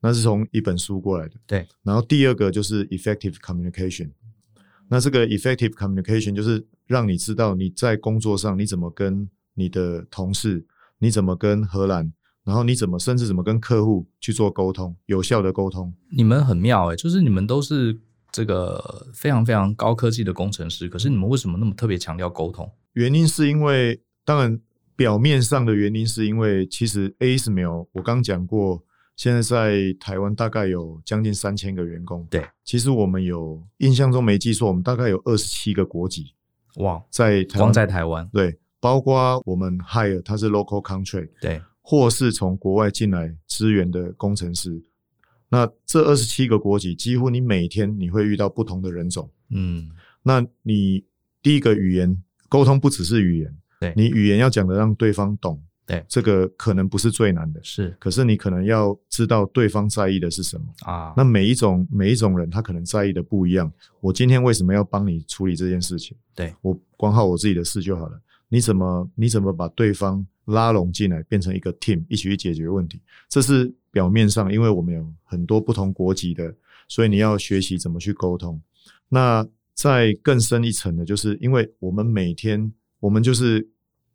[0.00, 1.34] 那是从一本书过来的。
[1.46, 1.64] 对。
[1.84, 4.10] 然后第二个就是 effective communication，
[4.88, 10.66] 那这个 effective communication 就是让你知道你在工作上你怎么跟你的同事，
[10.98, 12.12] 你怎么跟荷兰。
[12.44, 15.92] 然后你怎么，甚至怎么跟客户去做沟通，有效的沟通？
[16.12, 17.98] 你们很妙诶、欸，就是你们都是
[18.30, 22.70] 这个非常非常高科技的工程师，可是你们为什么那么特别强调沟通？
[22.92, 24.60] 原因是因为，当然
[24.96, 28.82] 表面上的原因是因为，其实 ASML 我刚讲过，
[29.14, 32.26] 现在在台湾大概有将近三千个员工。
[32.30, 36.34] 对，其实我们有印象中没记错，我们大概有二十七个国籍。
[36.76, 41.60] 哇，在光在台湾，对，包括我们 hire 他是 local contract，对。
[41.88, 44.82] 或是从国外进来支援的工程师，
[45.48, 49.30] 那这二十七个国籍，几乎你每天你会遇到不同的人种。
[49.50, 49.88] 嗯，
[50.24, 51.04] 那你
[51.40, 53.56] 第一个语言沟通不只是语言，
[53.94, 61.14] 对，你语言要讲的让对方懂，对，这个可能不是最难的，是，可是你可能要知道对方在意的是什么啊。
[61.16, 63.72] 那每一种每一种人他可能在意的不一样。
[64.00, 66.16] 我今天为什么要帮你处理这件事情？
[66.34, 68.20] 对，我管好我自己的事就好了。
[68.48, 73.00] 你怎么你怎么把对方拉拢进来，变成一个 team，一起去解决问题。
[73.28, 76.54] 这是表面上，因为我们有很多不同国籍的，
[76.86, 78.60] 所以你要学习怎么去沟通。
[79.08, 83.68] 那在更深一层的，就是因为我们每天，我们就是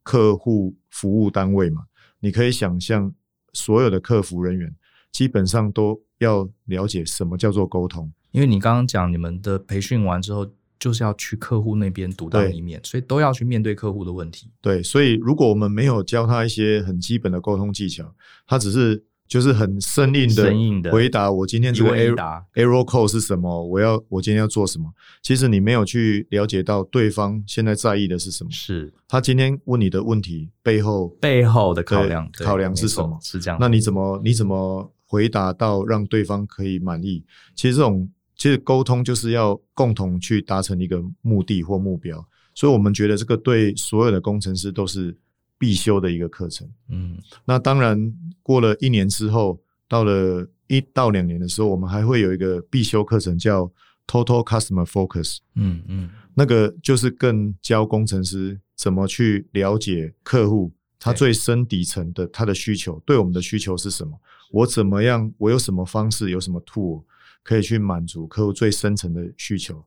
[0.04, 1.84] 客户服务单位嘛。
[2.20, 3.14] 你可以想象，
[3.54, 4.76] 所有的客服人员
[5.12, 8.12] 基本上都要了解什么叫做沟通。
[8.32, 10.52] 因为你刚刚讲，你们的培训完之后。
[10.82, 14.52] 就是要去客户那边独当一面，所以都要去面对客户的问题。
[14.62, 18.12] 对，所以如果我们没有教他一些很基本的沟通技巧，
[18.48, 24.92] 他只是就是很生硬的回答我今天这个 error error code 是什么，我要我今天要做什么。
[25.22, 33.18] 其实你没有去了解到对方现在在意的是什么，是他今天问你的问题背后背后的考量考量是什么？
[33.22, 33.58] 是这样。
[33.58, 37.24] 那你怎么你怎么回答到让对方可以满意？
[37.56, 38.10] 其实这种。
[38.38, 45.16] 其实沟通就是要共同去达成一个目的或目标，所以我们觉得这个对所有的工程师都是
[45.62, 46.68] 必修的一个课程。
[46.90, 53.72] 嗯，那当然过了一年之后，到了一到两年的时候，我们还会有一个必修课程叫
[54.08, 55.38] Total Customer Focus。
[55.54, 64.20] 嗯嗯，那个就是更教工程师怎么去了解客户他最深底层的他的需求，对我们的需求是什么？
[64.52, 65.32] 我怎么样？
[65.38, 66.32] 我有什么方式？
[66.32, 67.04] 有什么 tool？
[67.44, 69.86] 可以去满足客户最深层的需求。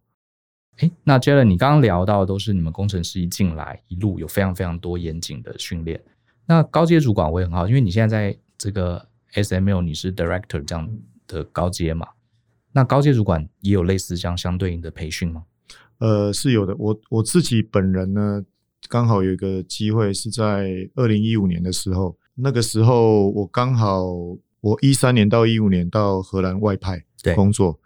[0.79, 6.03] 诶，那 Jalen，你刚刚聊到的都是你们工程师一进来一路有非常非常多严谨的训练。
[6.47, 10.91] 那高阶主管我也很好，因为你现在在这个 SML 你是 Director 这样
[11.27, 12.09] 的高阶嘛？
[12.73, 15.45] 那高阶主管也有类似这样相对应的培训吗？
[15.99, 16.75] 呃，是有的。
[16.77, 18.45] 我我自己本人呢，
[18.89, 24.05] 刚好有一个机会是在二零一五年的时候，那个时候我刚好
[24.61, 27.05] 我一三年到一五年到荷兰外派。
[27.35, 27.81] 工作，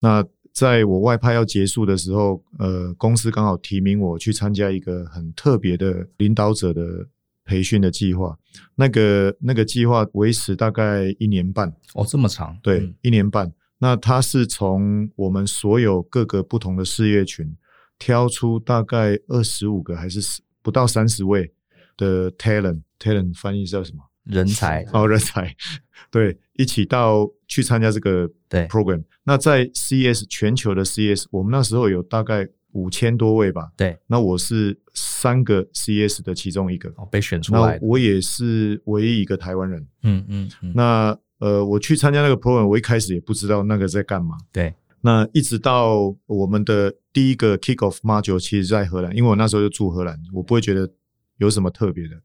[0.00, 7.06] 那在我外派要结束的时候，呃，公司刚好提名我去参加一个很特别的领导者的
[7.44, 8.36] 培训的计划。
[8.74, 11.72] 那个那个计划维持大概一年半。
[11.94, 12.58] 哦，这么长？
[12.62, 13.52] 对，嗯、一年半。
[13.78, 17.56] 那他是从我们所有各个不同的事业群
[17.98, 21.50] 挑出大概二十五个还是不到三十位
[21.96, 24.02] 的 talent，talent 翻译叫什么？
[24.30, 24.84] 人才。
[24.92, 25.54] 哦，人才。
[26.10, 28.96] 对，一起到去参加这个对 program。
[28.98, 33.70] 对，那在 CS 全球的 CS，我们那时候有大概五千多位吧。
[33.76, 37.78] 对，那我是三个 CS 的其中一个，哦，被选出来。
[37.80, 39.86] 那我也是唯一一个台湾人。
[40.02, 40.72] 嗯嗯，嗯。
[40.74, 44.36] 那呃，我去参加那个 program，我一开始也不知道那个在干嘛。
[44.50, 44.74] 对。
[45.02, 50.90] 那一直到我们的第一个 kick off module，其实在荷兰，因为我那时候就住荷兰，我不会觉得
[51.36, 52.20] 有什么特别的。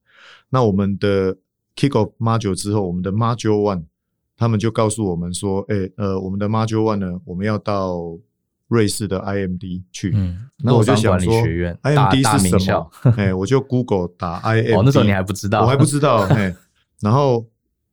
[0.50, 1.38] 那我们的。
[1.76, 3.84] Kick off module 之后，我们的 module one，
[4.38, 8.18] 他们就告诉我们说：“哎、欸，呃，我们的 module one 呢，我们要到
[8.68, 11.34] 瑞士的 IMD 去。”嗯，那我就想说
[11.84, 12.92] ，IMD 是什么？
[13.18, 14.72] 哎、 欸，我就 Google 打 IMD。
[14.78, 16.24] 哦，那时候你还不知道，我还不知道。
[16.28, 16.56] 哎、欸，
[17.02, 17.46] 然后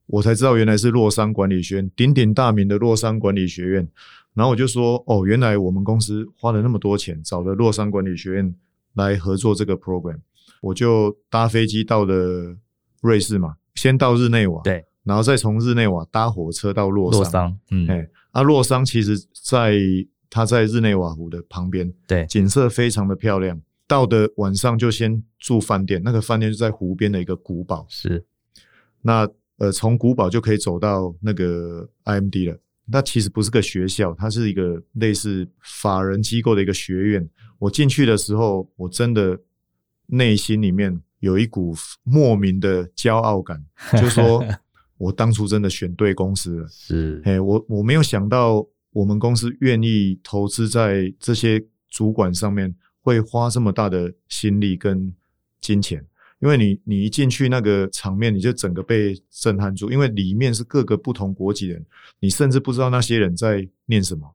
[0.06, 3.88] 我才知道原来是洛桑管理学院，鼎鼎大名的洛桑管理学院。
[4.34, 8.54] 然后我就说：“哦，原来我们公司花了那么多钱，找了洛桑管理学院
[8.94, 10.18] 来合作这个 program。”
[10.62, 12.56] 我就搭飞机到了
[13.00, 13.56] 瑞士嘛。
[13.82, 17.20] 先到日内瓦，对，然后再从日内瓦搭火车到洛桑。
[17.20, 19.76] 洛桑，嗯，哎，啊，洛桑其实在
[20.30, 23.60] 它在日内瓦湖的旁边，对，景色非常的漂亮。
[23.88, 27.84] 到的晚上就先住饭店，那个饭店就在湖边的一个古堡。
[27.88, 28.24] 是，
[29.00, 32.56] 那呃，从古堡就可以走到那个 IMD 了。
[32.86, 37.28] 那其实不是个学校，它是一个类似法人机构的一个学院。
[37.58, 39.36] 我进去的时候，我真的
[40.06, 44.44] 内心里面有一股莫名的骄傲感， 就是说
[44.98, 46.68] 我当初真的选对公司了。
[46.68, 55.14] 是，哎，我我没有想到我们公司愿意投资在这些主管上面，会花这么大的心力跟
[55.60, 56.04] 金钱。
[56.40, 61.86] 因为你你一进去那个场面，你就整个被震撼住，因为里面是各个不同国籍人，
[62.18, 64.28] 你甚至不知道那些人在念什么。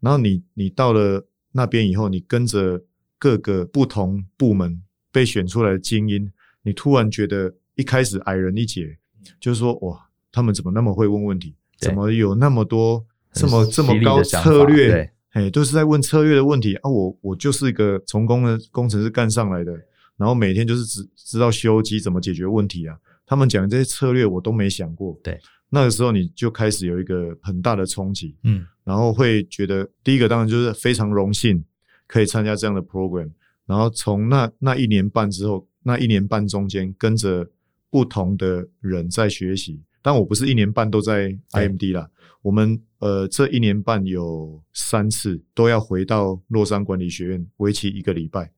[0.00, 2.84] 然后你你到了那边以后，你跟着
[3.18, 6.30] 各个不同部门被选出来的精英，
[6.64, 8.98] 你突然觉得一开始矮人一截，
[9.38, 11.54] 就是说哇，他们怎么那么会问问题？
[11.78, 15.10] 怎么有那么多这么这么高策略？
[15.30, 16.88] 哎，都是在问策略的问题啊！
[16.88, 19.72] 我我就是一个从工的工程师干上来的。
[20.16, 22.96] 然后每天就是只知道修机怎么解决问题啊，
[23.26, 25.18] 他们讲的这些策略我都没想过。
[25.24, 25.36] 对，
[25.70, 31.64] 那个时候你就开始有一个很大的冲击，嗯，然后会觉得第一个当然就是非常荣幸
[32.06, 33.28] 可以参加这样的 program，
[33.66, 37.48] 然后从那那一年半之后，那一年半中间跟着
[37.90, 42.10] 不同的人在学习，但我不是一年半都在 IMD 啦，
[42.42, 48.50] 我们呃这一年半有三次都要回到洛桑管理学院，为期一个礼拜。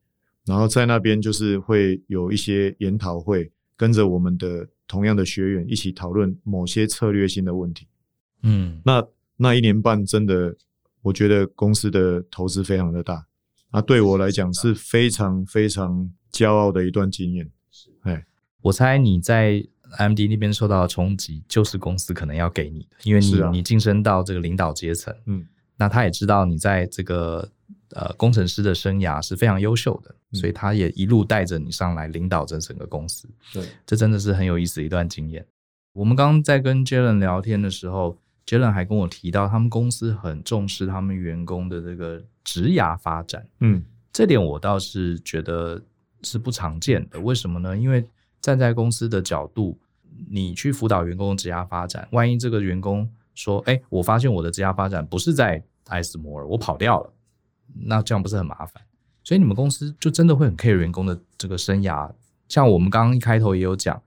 [0.46, 7.88] 然后在那边就是会有一些研讨会，跟着我们的同样的学员一起讨论某些策略性的问题。
[8.42, 9.04] 嗯，那
[9.36, 10.56] 那一年半真的，
[11.02, 13.26] 我觉得公司的投资非常的大，
[13.70, 17.50] 啊，对我来讲是非常非常骄傲的一段经验。
[17.70, 18.24] 是哎，
[18.62, 19.64] 我猜你在
[19.98, 27.50] IMD 那边受到的冲击，就是公司可能要给你的，因为你、啊、你晋升到这个领导阶层，嗯，那他也知道你在这个。
[27.90, 33.28] 呃，工程师的生涯是非常优秀的，嗯，所以他也一路带着你上来领导这整个公司。
[33.54, 35.46] 对，这真的是很有意思的一段经验。
[35.92, 43.46] 我们刚刚在跟 Jalen 聊天的时候，Jalen 还跟我提到，他们公司很重视他们员工的这个职涯发展。
[43.60, 45.82] 嗯，这点我倒是觉得
[46.22, 47.20] 是不常见的。
[47.20, 47.76] 为什么呢？
[47.76, 48.06] 因为
[48.40, 49.78] 站在公司的角度，
[50.30, 57.12] 你去辅导员工的职涯发展，万一这个员工说：“哎，我发现我的职涯发展不是在艾斯摩尔，我跑掉了。”
[57.82, 58.82] 那这样不是很麻烦？
[59.22, 62.10] 所以你们公司就真的会很 care 员工的这个生涯。
[62.48, 64.00] 像我们刚刚一开头也有讲，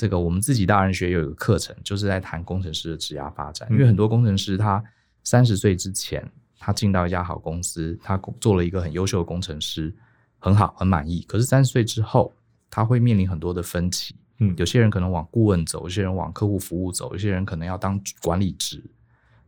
[0.00, 3.68] 这个我们自己大人学有一个课程，就是在谈工程师的职涯发展。
[3.70, 4.82] 因为很多工程师他
[5.24, 6.26] 三十岁之前，
[6.58, 9.94] 他进到一家好公司，他做了一个很优秀的工程师，
[10.38, 11.20] 很好，很满意。
[11.28, 12.32] 可是三十岁之后，
[12.70, 14.14] 他会面临很多的分歧。
[14.38, 18.82] 嗯，有些人可能往顾问走，有些人往客户服务走，有些人可能要当管理职。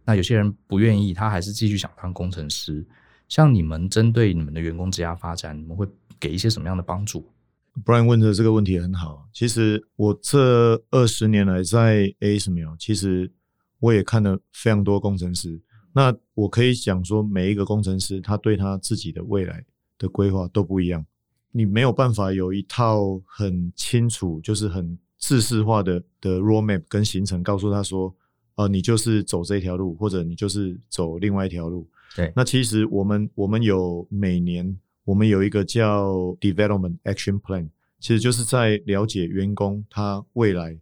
[0.04, 2.84] 那有些人不愿意，他还是继续想当工程师。
[3.26, 5.86] 像你们针对你们的员工职涯发展，你们会
[6.20, 7.26] 给一些什么样的帮助
[7.84, 9.28] ？Brian 问的这个问题很好。
[9.32, 13.30] 其实我这二十年来在 ASML，其实
[13.80, 15.60] 我也看了非常多工程师。
[15.94, 19.64] 那我可以讲说，每一个工程师他对他自己的未来
[19.98, 21.04] 的规划都不一样。
[21.50, 28.14] 你没有办法有一套很清楚，就是很制式化的的 roadmap 跟行程，告诉他说，
[28.54, 31.86] 呃，你就是走这条路，或者你就是走另外一条路。
[32.16, 40.78] 对，那其实我们我们有每年我们有一个叫 Development Action Plan，其实就是在了解员工他未来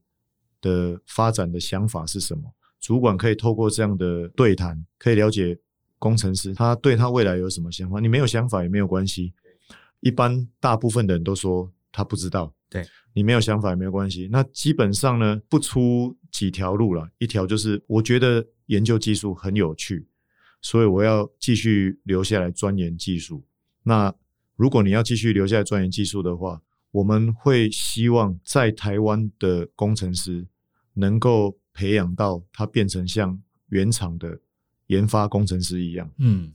[0.61, 2.52] 的发展的想法是什么。
[2.80, 5.59] 主管可以透过这样的对谈，可以了解
[5.98, 8.00] 工程师他对他未来有什么想法。
[8.00, 9.33] 你没有想法也没有关系，
[10.00, 12.54] 一般大部分的人都说他不知道。
[12.68, 14.28] 对，你没有想法也没有关系。
[14.30, 20.06] 那基本上呢，不出几条路了，一条就是我觉得研究技术很有趣。
[20.62, 23.42] 所以我要继续留下来钻研技术。
[23.90, 24.14] 那
[24.55, 30.46] 如果你要继续留下来钻研技术的话，我们会希望在台湾的工程师
[30.94, 33.37] 能够培养到他变成像
[33.70, 34.38] 原厂的
[34.87, 36.09] 研发工程师一样。
[36.18, 36.53] 嗯，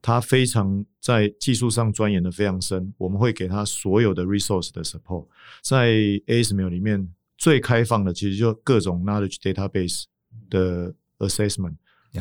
[0.00, 5.28] 他非常在技术上钻研的非常深，我们会给他所有的 resource 的 support。
[5.62, 5.92] 在
[6.26, 10.06] ASML 里面最开放的，其实就各种 knowledge database
[10.50, 11.76] 的 assessment。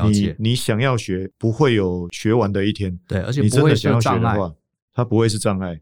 [0.09, 2.97] 你你想要学，不会有学完的一天。
[3.07, 4.55] 对，而且你真的想要学的话，
[4.93, 5.79] 它不会是障碍。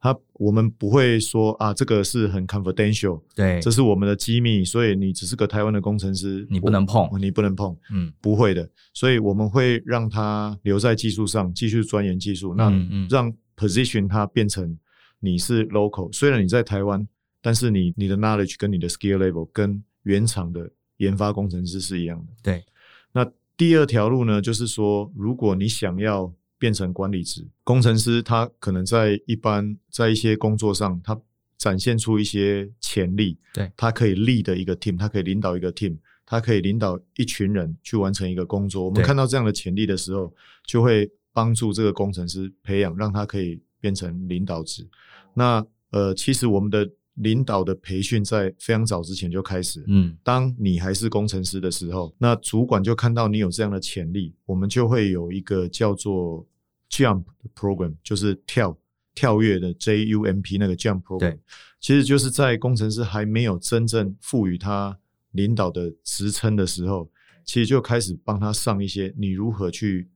[0.00, 7.76] 它我们不会说啊，这个是很 confidential，对，这是我们的机密，所以你只是个台湾的工程师，你不能碰，你不能碰。
[7.92, 8.68] 嗯，不会的。
[8.92, 12.52] 所以我们会让他留在技术上，继续钻研技术。
[12.52, 12.68] 那
[13.08, 14.76] 让 position 它变成
[15.20, 17.06] 你是 local，虽然你在台湾，
[17.40, 22.32] 但是你你的 knowledge 跟你的 skill level 跟原厂的研发工程师是一样的。
[22.42, 22.64] 对，
[23.12, 23.30] 那。
[23.54, 26.32] 第二条路呢，就是说，如果你想要
[26.62, 31.20] 变成管理职工程师，他可能在一般在一些工作上，他
[31.58, 38.84] 展现出一些潜力，对，他可以 lead 一个 team，他可以领导一个 team，他可以领导一群人去完成一个工作。
[38.84, 40.32] 我们看到这样的潜力的时候，
[40.64, 44.88] 就会帮助这个工程师培养，让他可以变成领导职。
[45.34, 49.84] 那呃，其实我们的领导的培训在非常早之前就开始。
[49.88, 56.46] 嗯，当你还是工程师的时候，那主管就看到你有这样的潜力，我们就会有一个叫做
[56.92, 58.78] Jump 的 Program，就是跳
[59.14, 61.38] 跳跃的 J U M P 那个 Jump Program。
[61.80, 64.96] 其实就是在工程师还没有真正赋予他
[65.32, 67.10] 领导的职称的时候，
[67.44, 70.08] 其实就开始帮他上一些你如何去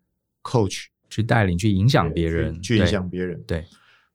[0.43, 3.43] coach、去带领、去影响别人、去，去影响别人。
[3.45, 3.64] 对。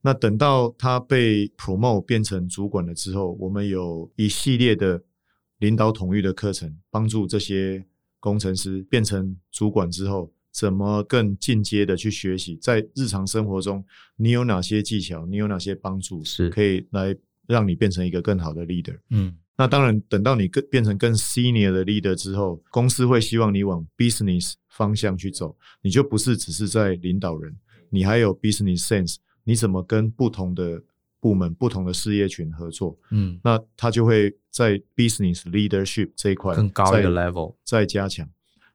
[0.03, 5.03] 那等到他被 promote 变成主管了之后，我们有一系列的
[5.59, 7.86] 领导统御的课程，帮助这些
[8.20, 13.83] 工程师变成主管之后，怎么更进阶的去学习，在日常生活中
[14.17, 17.15] 你有哪些技巧，你有哪些帮助，是可以来
[17.47, 18.97] 让你变成一个更好的 leader。
[19.09, 27.55] 嗯，那当然，等到你更变成更 senior 的 leader 之后，公司会希望你往 business 方向去走，你就不是只是在领导人，
[27.89, 29.15] 你还有 business sense。
[29.43, 30.79] 你怎么跟不同的
[31.19, 32.95] 部门、不同的事业群合作？
[33.09, 38.29] 嗯，那他就会在 business leadership 这一块更高一个 level 再加强。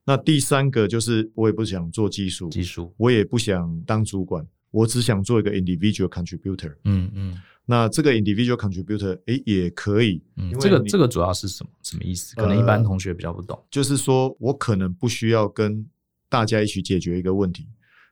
[0.06, 6.74] 那第三个就是，我也不想做技术，技术，我也不想当主管，我只想做一个 individual contributor。
[6.84, 10.22] 嗯嗯，那这个 individual contributor，诶，也可以。
[10.36, 11.70] 嗯，这个这个主要是什么？
[11.82, 12.36] 什么意思？
[12.36, 13.58] 可能一般同学比较不懂。
[13.58, 15.84] 呃，就是说我可能不需要跟
[16.28, 17.66] 大家一起解决一个问题，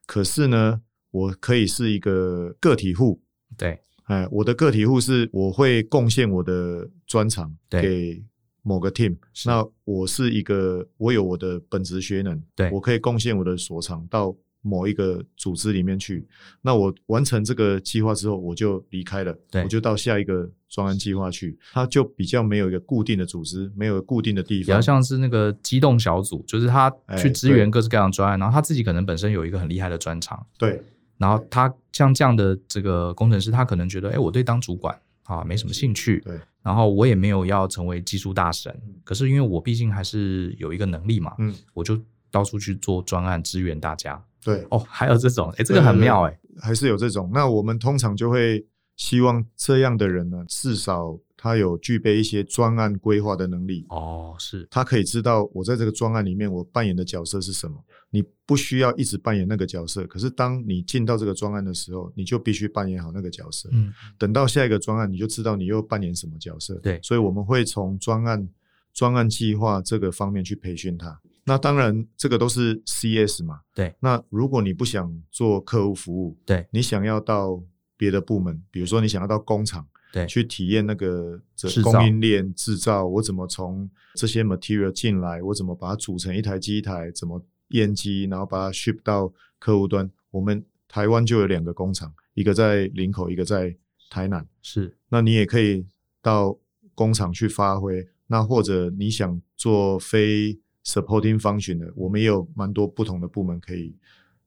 [0.04, 0.80] 可是呢，
[1.12, 3.22] 我可以是一个个体户，
[3.56, 8.20] 对，哎，我的个体户是我会贡献我的专长给
[8.64, 16.26] 某个 team，那我是一个，我有我的本职学能，对，我可以贡献我的所长到某一个组织里面去，
[16.62, 30.82] 那我完成这个计划之后，我就离开了，对，我就到下一个专案计划去，它就比较没有一个固定的组织，没有固定的地方，比较像是那个机动小组，就是他去支援各式各样的专案，然后他自己可能本身有一个很厉害的专长，对。
[31.16, 36.20] 然后他像这样的这个工程师，他可能觉得，哎，我对当主管啊没什么兴趣。
[36.20, 36.40] 对。
[36.62, 42.00] 然后我也没有要成为技术大神，可是因为我毕竟还是有一个能力嘛，嗯，我就
[42.30, 44.24] 到处去做专案支援大家。
[44.42, 44.66] 对。
[44.70, 47.30] 哦，还有这种，哎，这个很妙，哎，还是有这种。
[47.34, 48.64] 那我们通常就会
[48.96, 53.84] 希望这样的人呢，至少他有具备一些专案规划的能力。
[53.90, 54.66] 哦，是。
[54.70, 57.76] 他可以知道我在这个专案里面我扮演的角色是什么。
[58.14, 63.68] 你不需要一直扮演那个角色，可是当你进到这个专案的时候，你就必须扮演好那个角色。
[63.72, 66.76] 嗯，等到下一个专案，你就知道你又扮演什么角色。
[66.76, 68.48] 对，所以我们会从专案、
[68.92, 71.20] 专案计划这个方面去培训他。
[71.42, 73.62] 那当然，这个都是 CS 嘛。
[73.74, 73.92] 对。
[73.98, 77.60] 那如果你不想做客户服务，对，你想要到
[77.96, 87.44] 别的部门，比如说你想要到工厂，对，去体验那个这供应链制造，我怎么从这些 material 进来，我怎么把它组成一台机台，怎么。
[87.68, 90.10] 验机，然后把它 ship 到客户端。
[90.30, 93.76] 我们台湾就有两个工厂，一个在林口，一个在
[94.10, 94.46] 台南。
[94.62, 95.86] 是，那你也可以
[96.20, 96.58] 到
[96.94, 98.06] 工厂去发挥。
[98.26, 103.94] 那或者你想做非 supporting function 的，我们也有蛮多不同的部门可以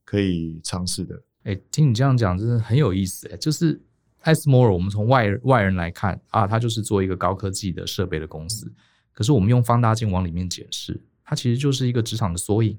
[0.03, 1.15] 可以尝试的。
[1.43, 3.28] 哎、欸，听你这样讲，真的很有意思。
[3.30, 3.82] 哎，就是
[4.22, 8.72] 艾斯摩尔，我们从外外人来看啊，它就是做一个高科技的设备的公司。
[9.13, 12.78] 可是我们用放大镜往里面解释，它其实就是一个职场的缩影。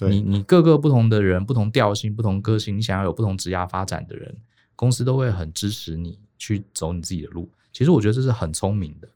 [0.00, 4.36] 你你各个不同的人，不同调性，不同个性，你想要有不同职业发展的人，
[4.74, 7.48] 公司都会很支持你去走你自己的路。
[7.72, 9.08] 其实我觉得这是很聪明的，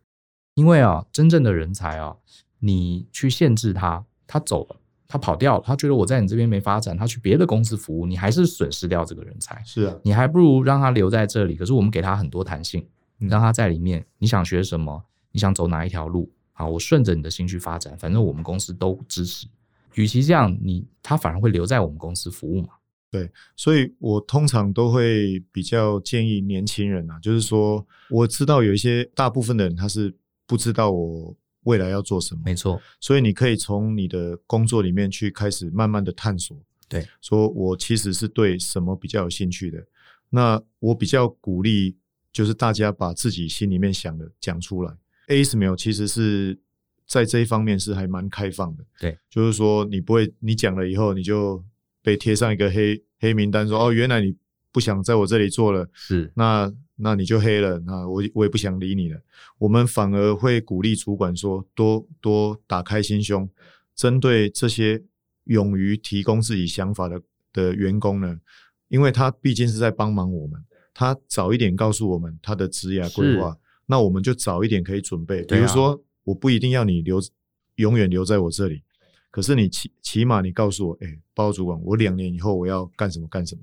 [0.54, 2.16] 因为啊，真正的人才啊，
[2.60, 4.76] 你去限制他，他走了，
[5.06, 9.62] 他跑掉了，他觉得我在你这边没发展，他去别的公司服务，你还是损失掉这个人才。
[9.64, 11.56] 是啊，你还不如让他留在这里。
[11.56, 12.86] 可是我们给他很多弹性，
[13.18, 19.48] 让他在里面，你想学什么，你想走哪一条路，好，我顺着你的心去发展，反正我们公司都支持。
[19.94, 22.68] 与其这样，你他反而会留在我们公司服务嘛？
[23.10, 30.14] 对，所以我通常都会比较建议年轻人啊，就是说，我知道有一些大部分的人他是
[30.46, 32.78] 不知道我未来要做什么，没错。
[33.00, 36.54] 所以你可以从你的工作里面去开始慢慢的探索，
[36.86, 39.82] 对，说我其实是对什么比较有兴趣的。
[40.28, 41.96] 那我比较鼓励，
[42.30, 44.94] 就是大家把自己心里面想的讲出来。
[45.28, 46.58] ASML 其实是。
[47.08, 51.64] 在这一方面是还蛮开放的，对，就是说你不会，你讲了以后你就
[52.02, 54.36] 被贴上一个黑黑名单，说哦，原来你
[54.70, 59.18] 不想在我这里做了，是，那那你就黑了，那我我也不想理你了。
[59.56, 63.48] 我们反而会鼓励主管说，多多打开心胸，
[63.96, 65.02] 针对这些
[65.44, 67.22] 勇于提供自己想法的
[67.54, 68.38] 的员工呢，
[68.88, 73.56] 因为他毕竟是在帮忙我们，他早一点告诉我们他的职业规划，
[73.86, 75.98] 那我们就早一点可以准备，比如说。
[76.28, 77.18] 我不一定要你留
[77.76, 78.82] 永远留在我这里。
[79.30, 83.62] 可是你起起码你告诉我，哎、欸，报告主管，我两年以后我要干什么干什么？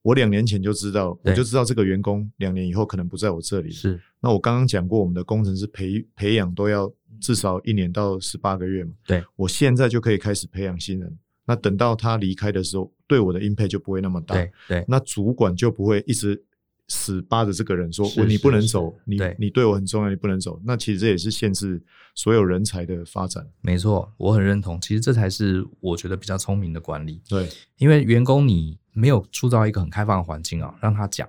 [0.00, 3.70] 我两年前就知道，我就知道这个员工两年以后可能不在我这里。
[3.70, 4.00] 是。
[4.20, 6.90] 那我刚刚讲过，我们的工程师培培养都要
[7.20, 8.92] 至少一年到十八个月嘛。
[9.06, 9.22] 对。
[9.34, 11.18] 我现在就可以开始培养新人。
[11.44, 14.34] 那等到他离开的时候，对我的 impact 就不会那么大。
[14.36, 14.50] 对。
[14.68, 14.84] 对。
[14.88, 16.45] 那主管就不会一直。
[16.88, 21.82] 死扒着这个人说：“是我你不能走，你对你对我很重要，你不能走。”那其实这也是限制
[22.14, 23.44] 所有人才的发展。
[23.60, 24.80] 没错，我很认同。
[24.80, 27.20] 其实这才是我觉得比较聪明的管理。
[27.28, 31.28] 对，因为员工你没有塑造一个很开放的环境啊，让他讲，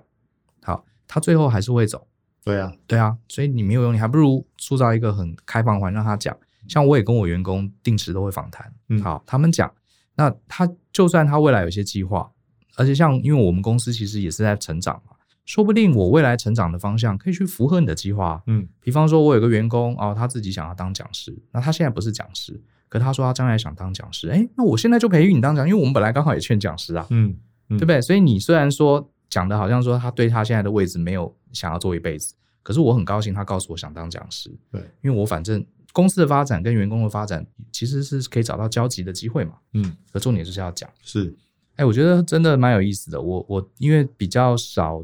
[0.62, 2.06] 好，他最后还是会走。
[2.44, 6.36] 对啊，对啊，所以你没有用，你还不如塑造一个很开放环让他讲。
[6.68, 9.72] 像我也跟我员工定时都会访谈，嗯，好，他们讲，
[10.14, 12.30] 那他就算他未来有些计划，
[12.76, 15.16] 而且像因为我们公司其实也是在成长嘛。
[15.48, 27.34] 说不定我未来成长的方向可以去符合你的计划，嗯，比方说，我有个员工哦，他自己想要当讲师，那他现在不是讲师，可他说他将来想当讲师，哎，那我现在就培育你当讲，因为我们本来刚好也劝讲师啊，嗯，
[27.70, 27.98] 嗯，对不对？
[27.98, 41.34] 所以你虽然说讲的好像说他对他现在的位置没有想要做一辈子，可是我很高兴他告诉我想当讲师，对，因为我反正公司的发展跟员工的发展其实是可以找到交集的机会嘛，嗯，可重点就是要讲，是，
[41.76, 45.02] 哎，我觉得真的蛮有意思的，我我因为比较少。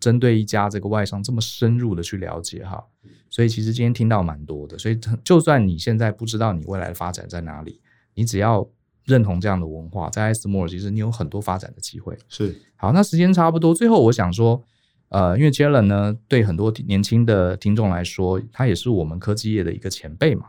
[0.00, 2.82] 针对一家这个外商这么深入的去了解哈，
[3.28, 4.78] 所以其实今天听到蛮多的。
[4.78, 7.80] 所以就算你现在不知道你未来的发展在哪里，
[8.14, 8.66] 你只要
[9.04, 12.16] 认同这样的文化，在艾斯摩尔其实你有很多发展的机会。
[12.28, 12.60] 是。
[12.76, 14.62] 好，那时间差不多，最后我想说，
[15.10, 20.46] 呃，因为 Jalen 呢，对很多年轻的听众来说，他也是我们科技业的一个前辈嘛。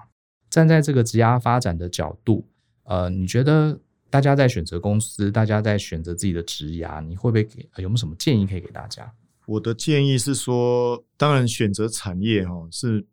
[0.50, 2.46] 站在这个职涯发展的角度，
[2.84, 3.80] 呃，你觉得
[4.10, 9.12] 大家在选择公司，大家在选择自己的职涯，你会不会给有没有什么建议可以给大家？
[9.46, 13.06] 我的建议是说，当然选择产业哈是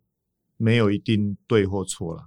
[0.56, 2.24] 没有一定对或错了。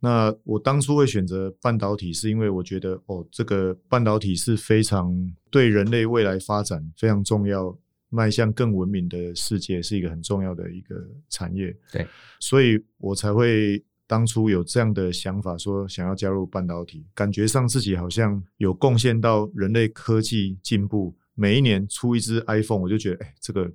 [0.00, 5.14] 那我当初会选择半导体，是因为我觉得哦，这个半导体是非常
[5.50, 7.78] 对人类未来发展非常重要，
[8.08, 10.96] 迈向更文明的世界是一个很重要的一个
[11.28, 11.76] 产业。
[11.92, 12.06] 对，
[12.40, 21.14] 所以我才会当初有这样的想法，说想要加入半导体，感觉上自己好像有贡献到人类科技进步。
[21.42, 23.72] 每一年出一支 iPhone，我就觉得，哎、欸，这个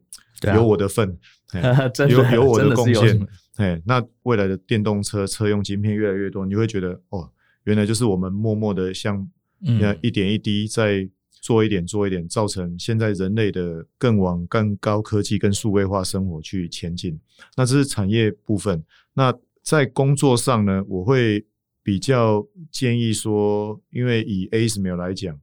[0.56, 1.18] 有我的份，
[1.52, 3.28] 啊、有有我的贡献。
[3.58, 7.30] 哎，那未来的电动车车用晶片越来越多，你会觉得，哦，
[7.66, 9.30] 原来就是我们默默的像，
[9.66, 11.10] 嗯，一点一滴在
[11.42, 17.20] 做一点做一点，造成现在人类的更往更高科技、跟数位化生活去前进。
[17.58, 18.82] 那这是产业部分。
[19.14, 21.46] 那在工作上呢，我会
[21.84, 25.38] 比较建议说，因为以 ASML 来讲。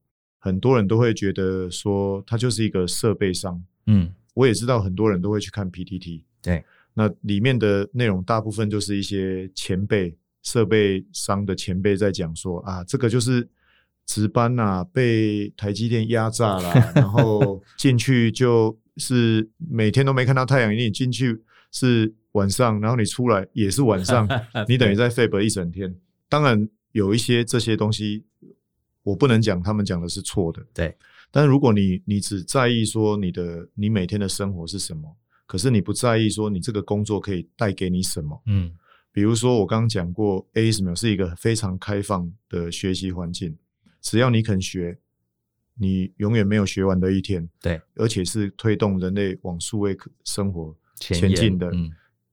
[0.44, 3.64] 很多人都会觉得说，它就是一个设备商。
[3.86, 6.22] 嗯，我也知道很多人都会去看 PTT。
[6.42, 13.48] 对，那里面的内容大部分就是一些前辈、设备商的前辈在讲说啊，这个就是
[14.04, 21.42] 值班啊，被台积电压榨了， 然后进去就是每天都没看到太阳，你进去
[21.72, 24.28] 是晚上，然后你出来也是晚上，
[24.68, 25.96] 你等于在 Fab 一整天。
[26.28, 28.24] 当然有一些这些东西。
[29.04, 30.96] 我不能讲他们讲的是错的，对。
[31.30, 38.72] 但是如果你你只在意说你的你每天的生活是什么，可是你不在意说你这个工作可以带给你什么，嗯，
[39.12, 43.56] 比如说我刚刚讲过，ASML 是一个非常开放的学习环境，
[44.00, 44.98] 只要你肯学，
[45.78, 47.80] 你永远没有学完的一天，对。
[47.94, 51.70] 而且是推动人类往数位生活前进的。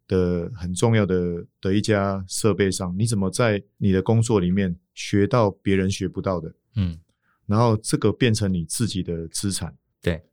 [0.07, 6.53] 的很重要的的一家设备上，你怎么在你的工作里面学到别人学不到的？
[6.75, 6.99] 嗯，
[7.45, 9.75] 然后这个变成你自己的资产。
[10.01, 10.23] 对，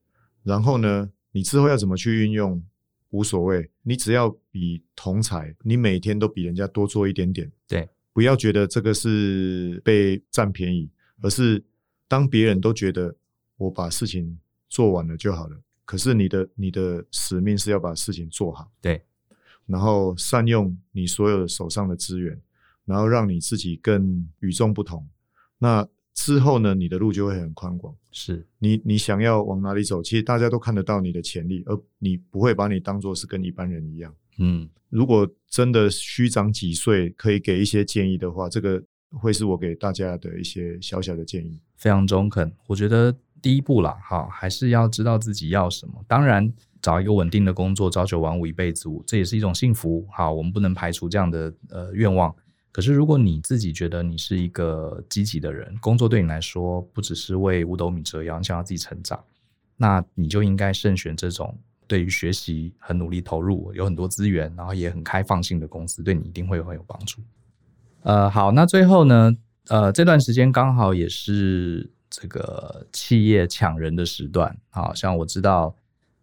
[0.43, 2.62] 然后呢，你之后要怎么去运用
[3.11, 7.51] 无所谓，你只要比同才，你每天都比人家多做一点点。
[7.66, 11.62] 对，不要觉得这个是被占便宜，而是
[12.07, 13.14] 当别人都觉得
[13.57, 18.70] 我把事情做完了就好了，可是你的你的使命是要把事情做好。
[18.80, 19.03] 对。
[19.66, 22.41] 然后善用你所有手上的资源，
[22.86, 25.07] 然后让你自己更与众不同。
[25.59, 25.86] 那
[26.18, 27.94] 之后呢，你的路就会很宽广。
[28.10, 34.12] 是你你想要往哪里走，其实大家都看得到你的潜力，而你不会把你当做是跟一般人一样。
[34.38, 41.60] 嗯，如果真的虚长几岁，可以给一些建议的话，这个会是我给大家的一些小小的建议。
[41.76, 46.04] 非常中肯，我觉得第一步啦，哈，还是要知道自己要什么。
[46.08, 46.52] 当然。
[46.80, 50.06] 找一个稳定的工作，朝九晚五一辈子，这也是一种幸福。
[50.12, 52.32] 好，我们不能排除这样的呃愿望。
[52.70, 59.22] 可是，如果你自己觉得你是一个积极的人，工作对你来说不只是为五斗米折腰，你想要自己成长，
[59.76, 61.56] 那你就应该慎选这种
[61.86, 67.20] 对于学习很努力投入、有很多资源，然后也很开放性的公司，对你一定会很有帮助。
[68.02, 69.36] 呃，好，那最后呢，
[69.68, 75.74] 呃，这段时间刚好也是这个企业抢人的时段，好像我知道，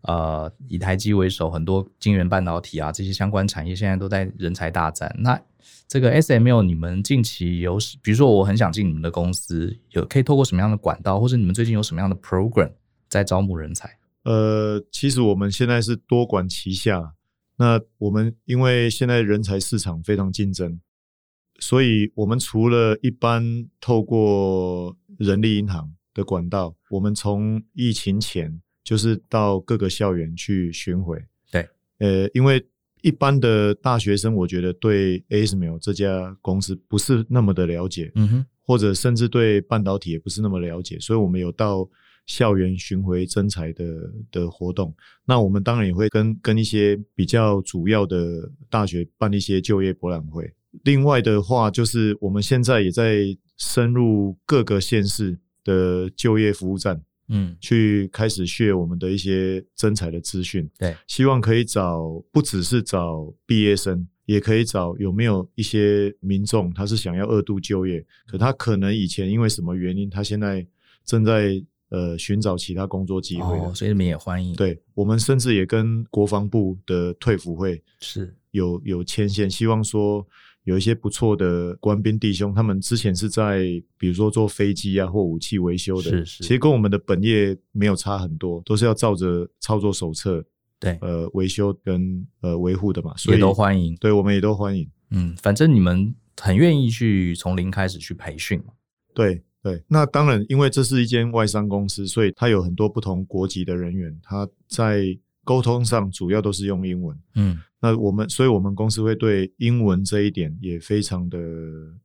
[0.07, 5.13] 呃，以台积为首，很多晶圆半导体啊这些相关产业现在都在人才大战。
[5.19, 5.39] 那
[5.87, 12.71] 这个 SML，你们近期有，比如说我很想进你们的公司，有可以透过什么样的管道，或者你们最近有什么样的 program
[13.07, 13.97] 在招募人才？
[14.23, 17.13] 呃，其实我们现在是多管齐下。
[17.57, 20.79] 那我们因为现在人才市场非常竞争，
[21.59, 31.21] 所以我们除了一般透过人力银行的管道，我们从疫情前就是到各个校园去巡回。
[31.51, 31.67] 对，
[31.97, 32.65] 呃，因为
[33.01, 41.89] 一般的大学生，我觉得对 ASML 这家公司不是那么的了解，嗯哼，或者甚至对半导体也不是那么了解，所以我们有到。
[42.27, 43.85] 校园巡回征才的
[44.31, 44.91] 的活动，
[45.25, 50.51] 那我们当然也会跟跟一些比较主要的大学办一些就业博览会。
[50.85, 53.25] 另外的话，就是我们现在也在
[53.57, 60.69] 深入各个县市的就业服务站，嗯，去开始 share 我们的一些征才的资讯。
[60.77, 70.65] 对，希望可以找不只是找毕业生，也可以找有没有一些民众，他是想要二度就业，可他可能以前因为什么原因，他现在
[71.03, 71.63] 正在。
[71.89, 74.55] 呃，寻找其他工作机会，哦，所以你们也欢迎。
[74.55, 80.27] 对，我们甚至也跟国防部的退辅会是有有牵线，希望说
[80.65, 90.43] 有一些不错的官兵弟兄，他们之前是在比如说做飞机啊或武器维修的，是是，其实跟我们的本业没有差很多，都是要照着操作手册，
[90.79, 93.95] 对，呃，维修跟呃维护的嘛，所以都欢迎。
[93.95, 94.85] 对，我们也都欢迎。
[95.11, 98.73] 嗯，反正你们很愿意去从零开始去培训嘛，
[99.13, 99.41] 对。
[99.65, 105.05] 对，那当然，因为这是一间外商公司，所以它有很多不同国籍的人员，他在
[105.45, 107.17] 沟通上主要都是用英文。
[107.35, 111.39] 嗯，那我们，所以我们公司会对英文这一点也非常的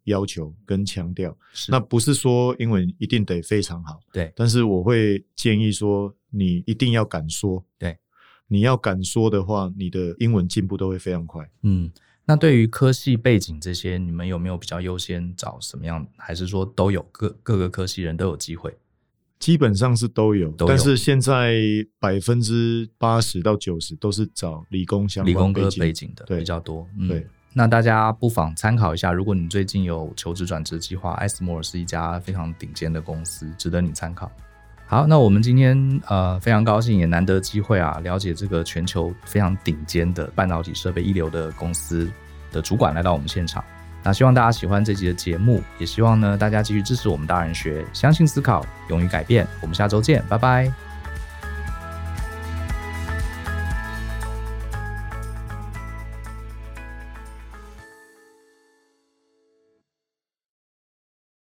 [0.05, 1.37] 要求跟强调。
[1.53, 7.65] 是，那不是说英文一定得非常好，对，但是我会建议说，你一定要敢说。
[7.77, 7.99] 对，
[8.47, 11.51] 你要敢说的话，你的英文进步都会非常快。
[11.63, 11.91] 嗯。
[12.27, 16.07] 那对于科系背景这些，你们有没有比较优先找什么样？
[16.17, 18.73] 还是说都有各各个科系人都有机会？
[19.41, 21.57] 基本上是都有，都有，但是现在
[21.99, 26.87] 百分之八十到九十都是找理工相关理工科背景的比较多。
[27.09, 27.25] 对，嗯，
[27.55, 29.13] 那大家不妨参考一下。
[29.13, 34.31] 如果你最近有求职转职计划，艾斯摩尔是一家非常顶尖的公司，值得你参考。
[34.87, 42.11] 好，那我们今天呃非常高兴，也难得机会啊，了解这个全球非常顶尖的半导体设备一流的公司
[42.53, 43.65] 的主管来到我们现场。
[44.03, 49.47] 那希望大家喜欢这集的节目，也希望呢大家继续支持我们大人学，相信思考，勇于改变。
[49.61, 50.90] 我们下周见，拜拜。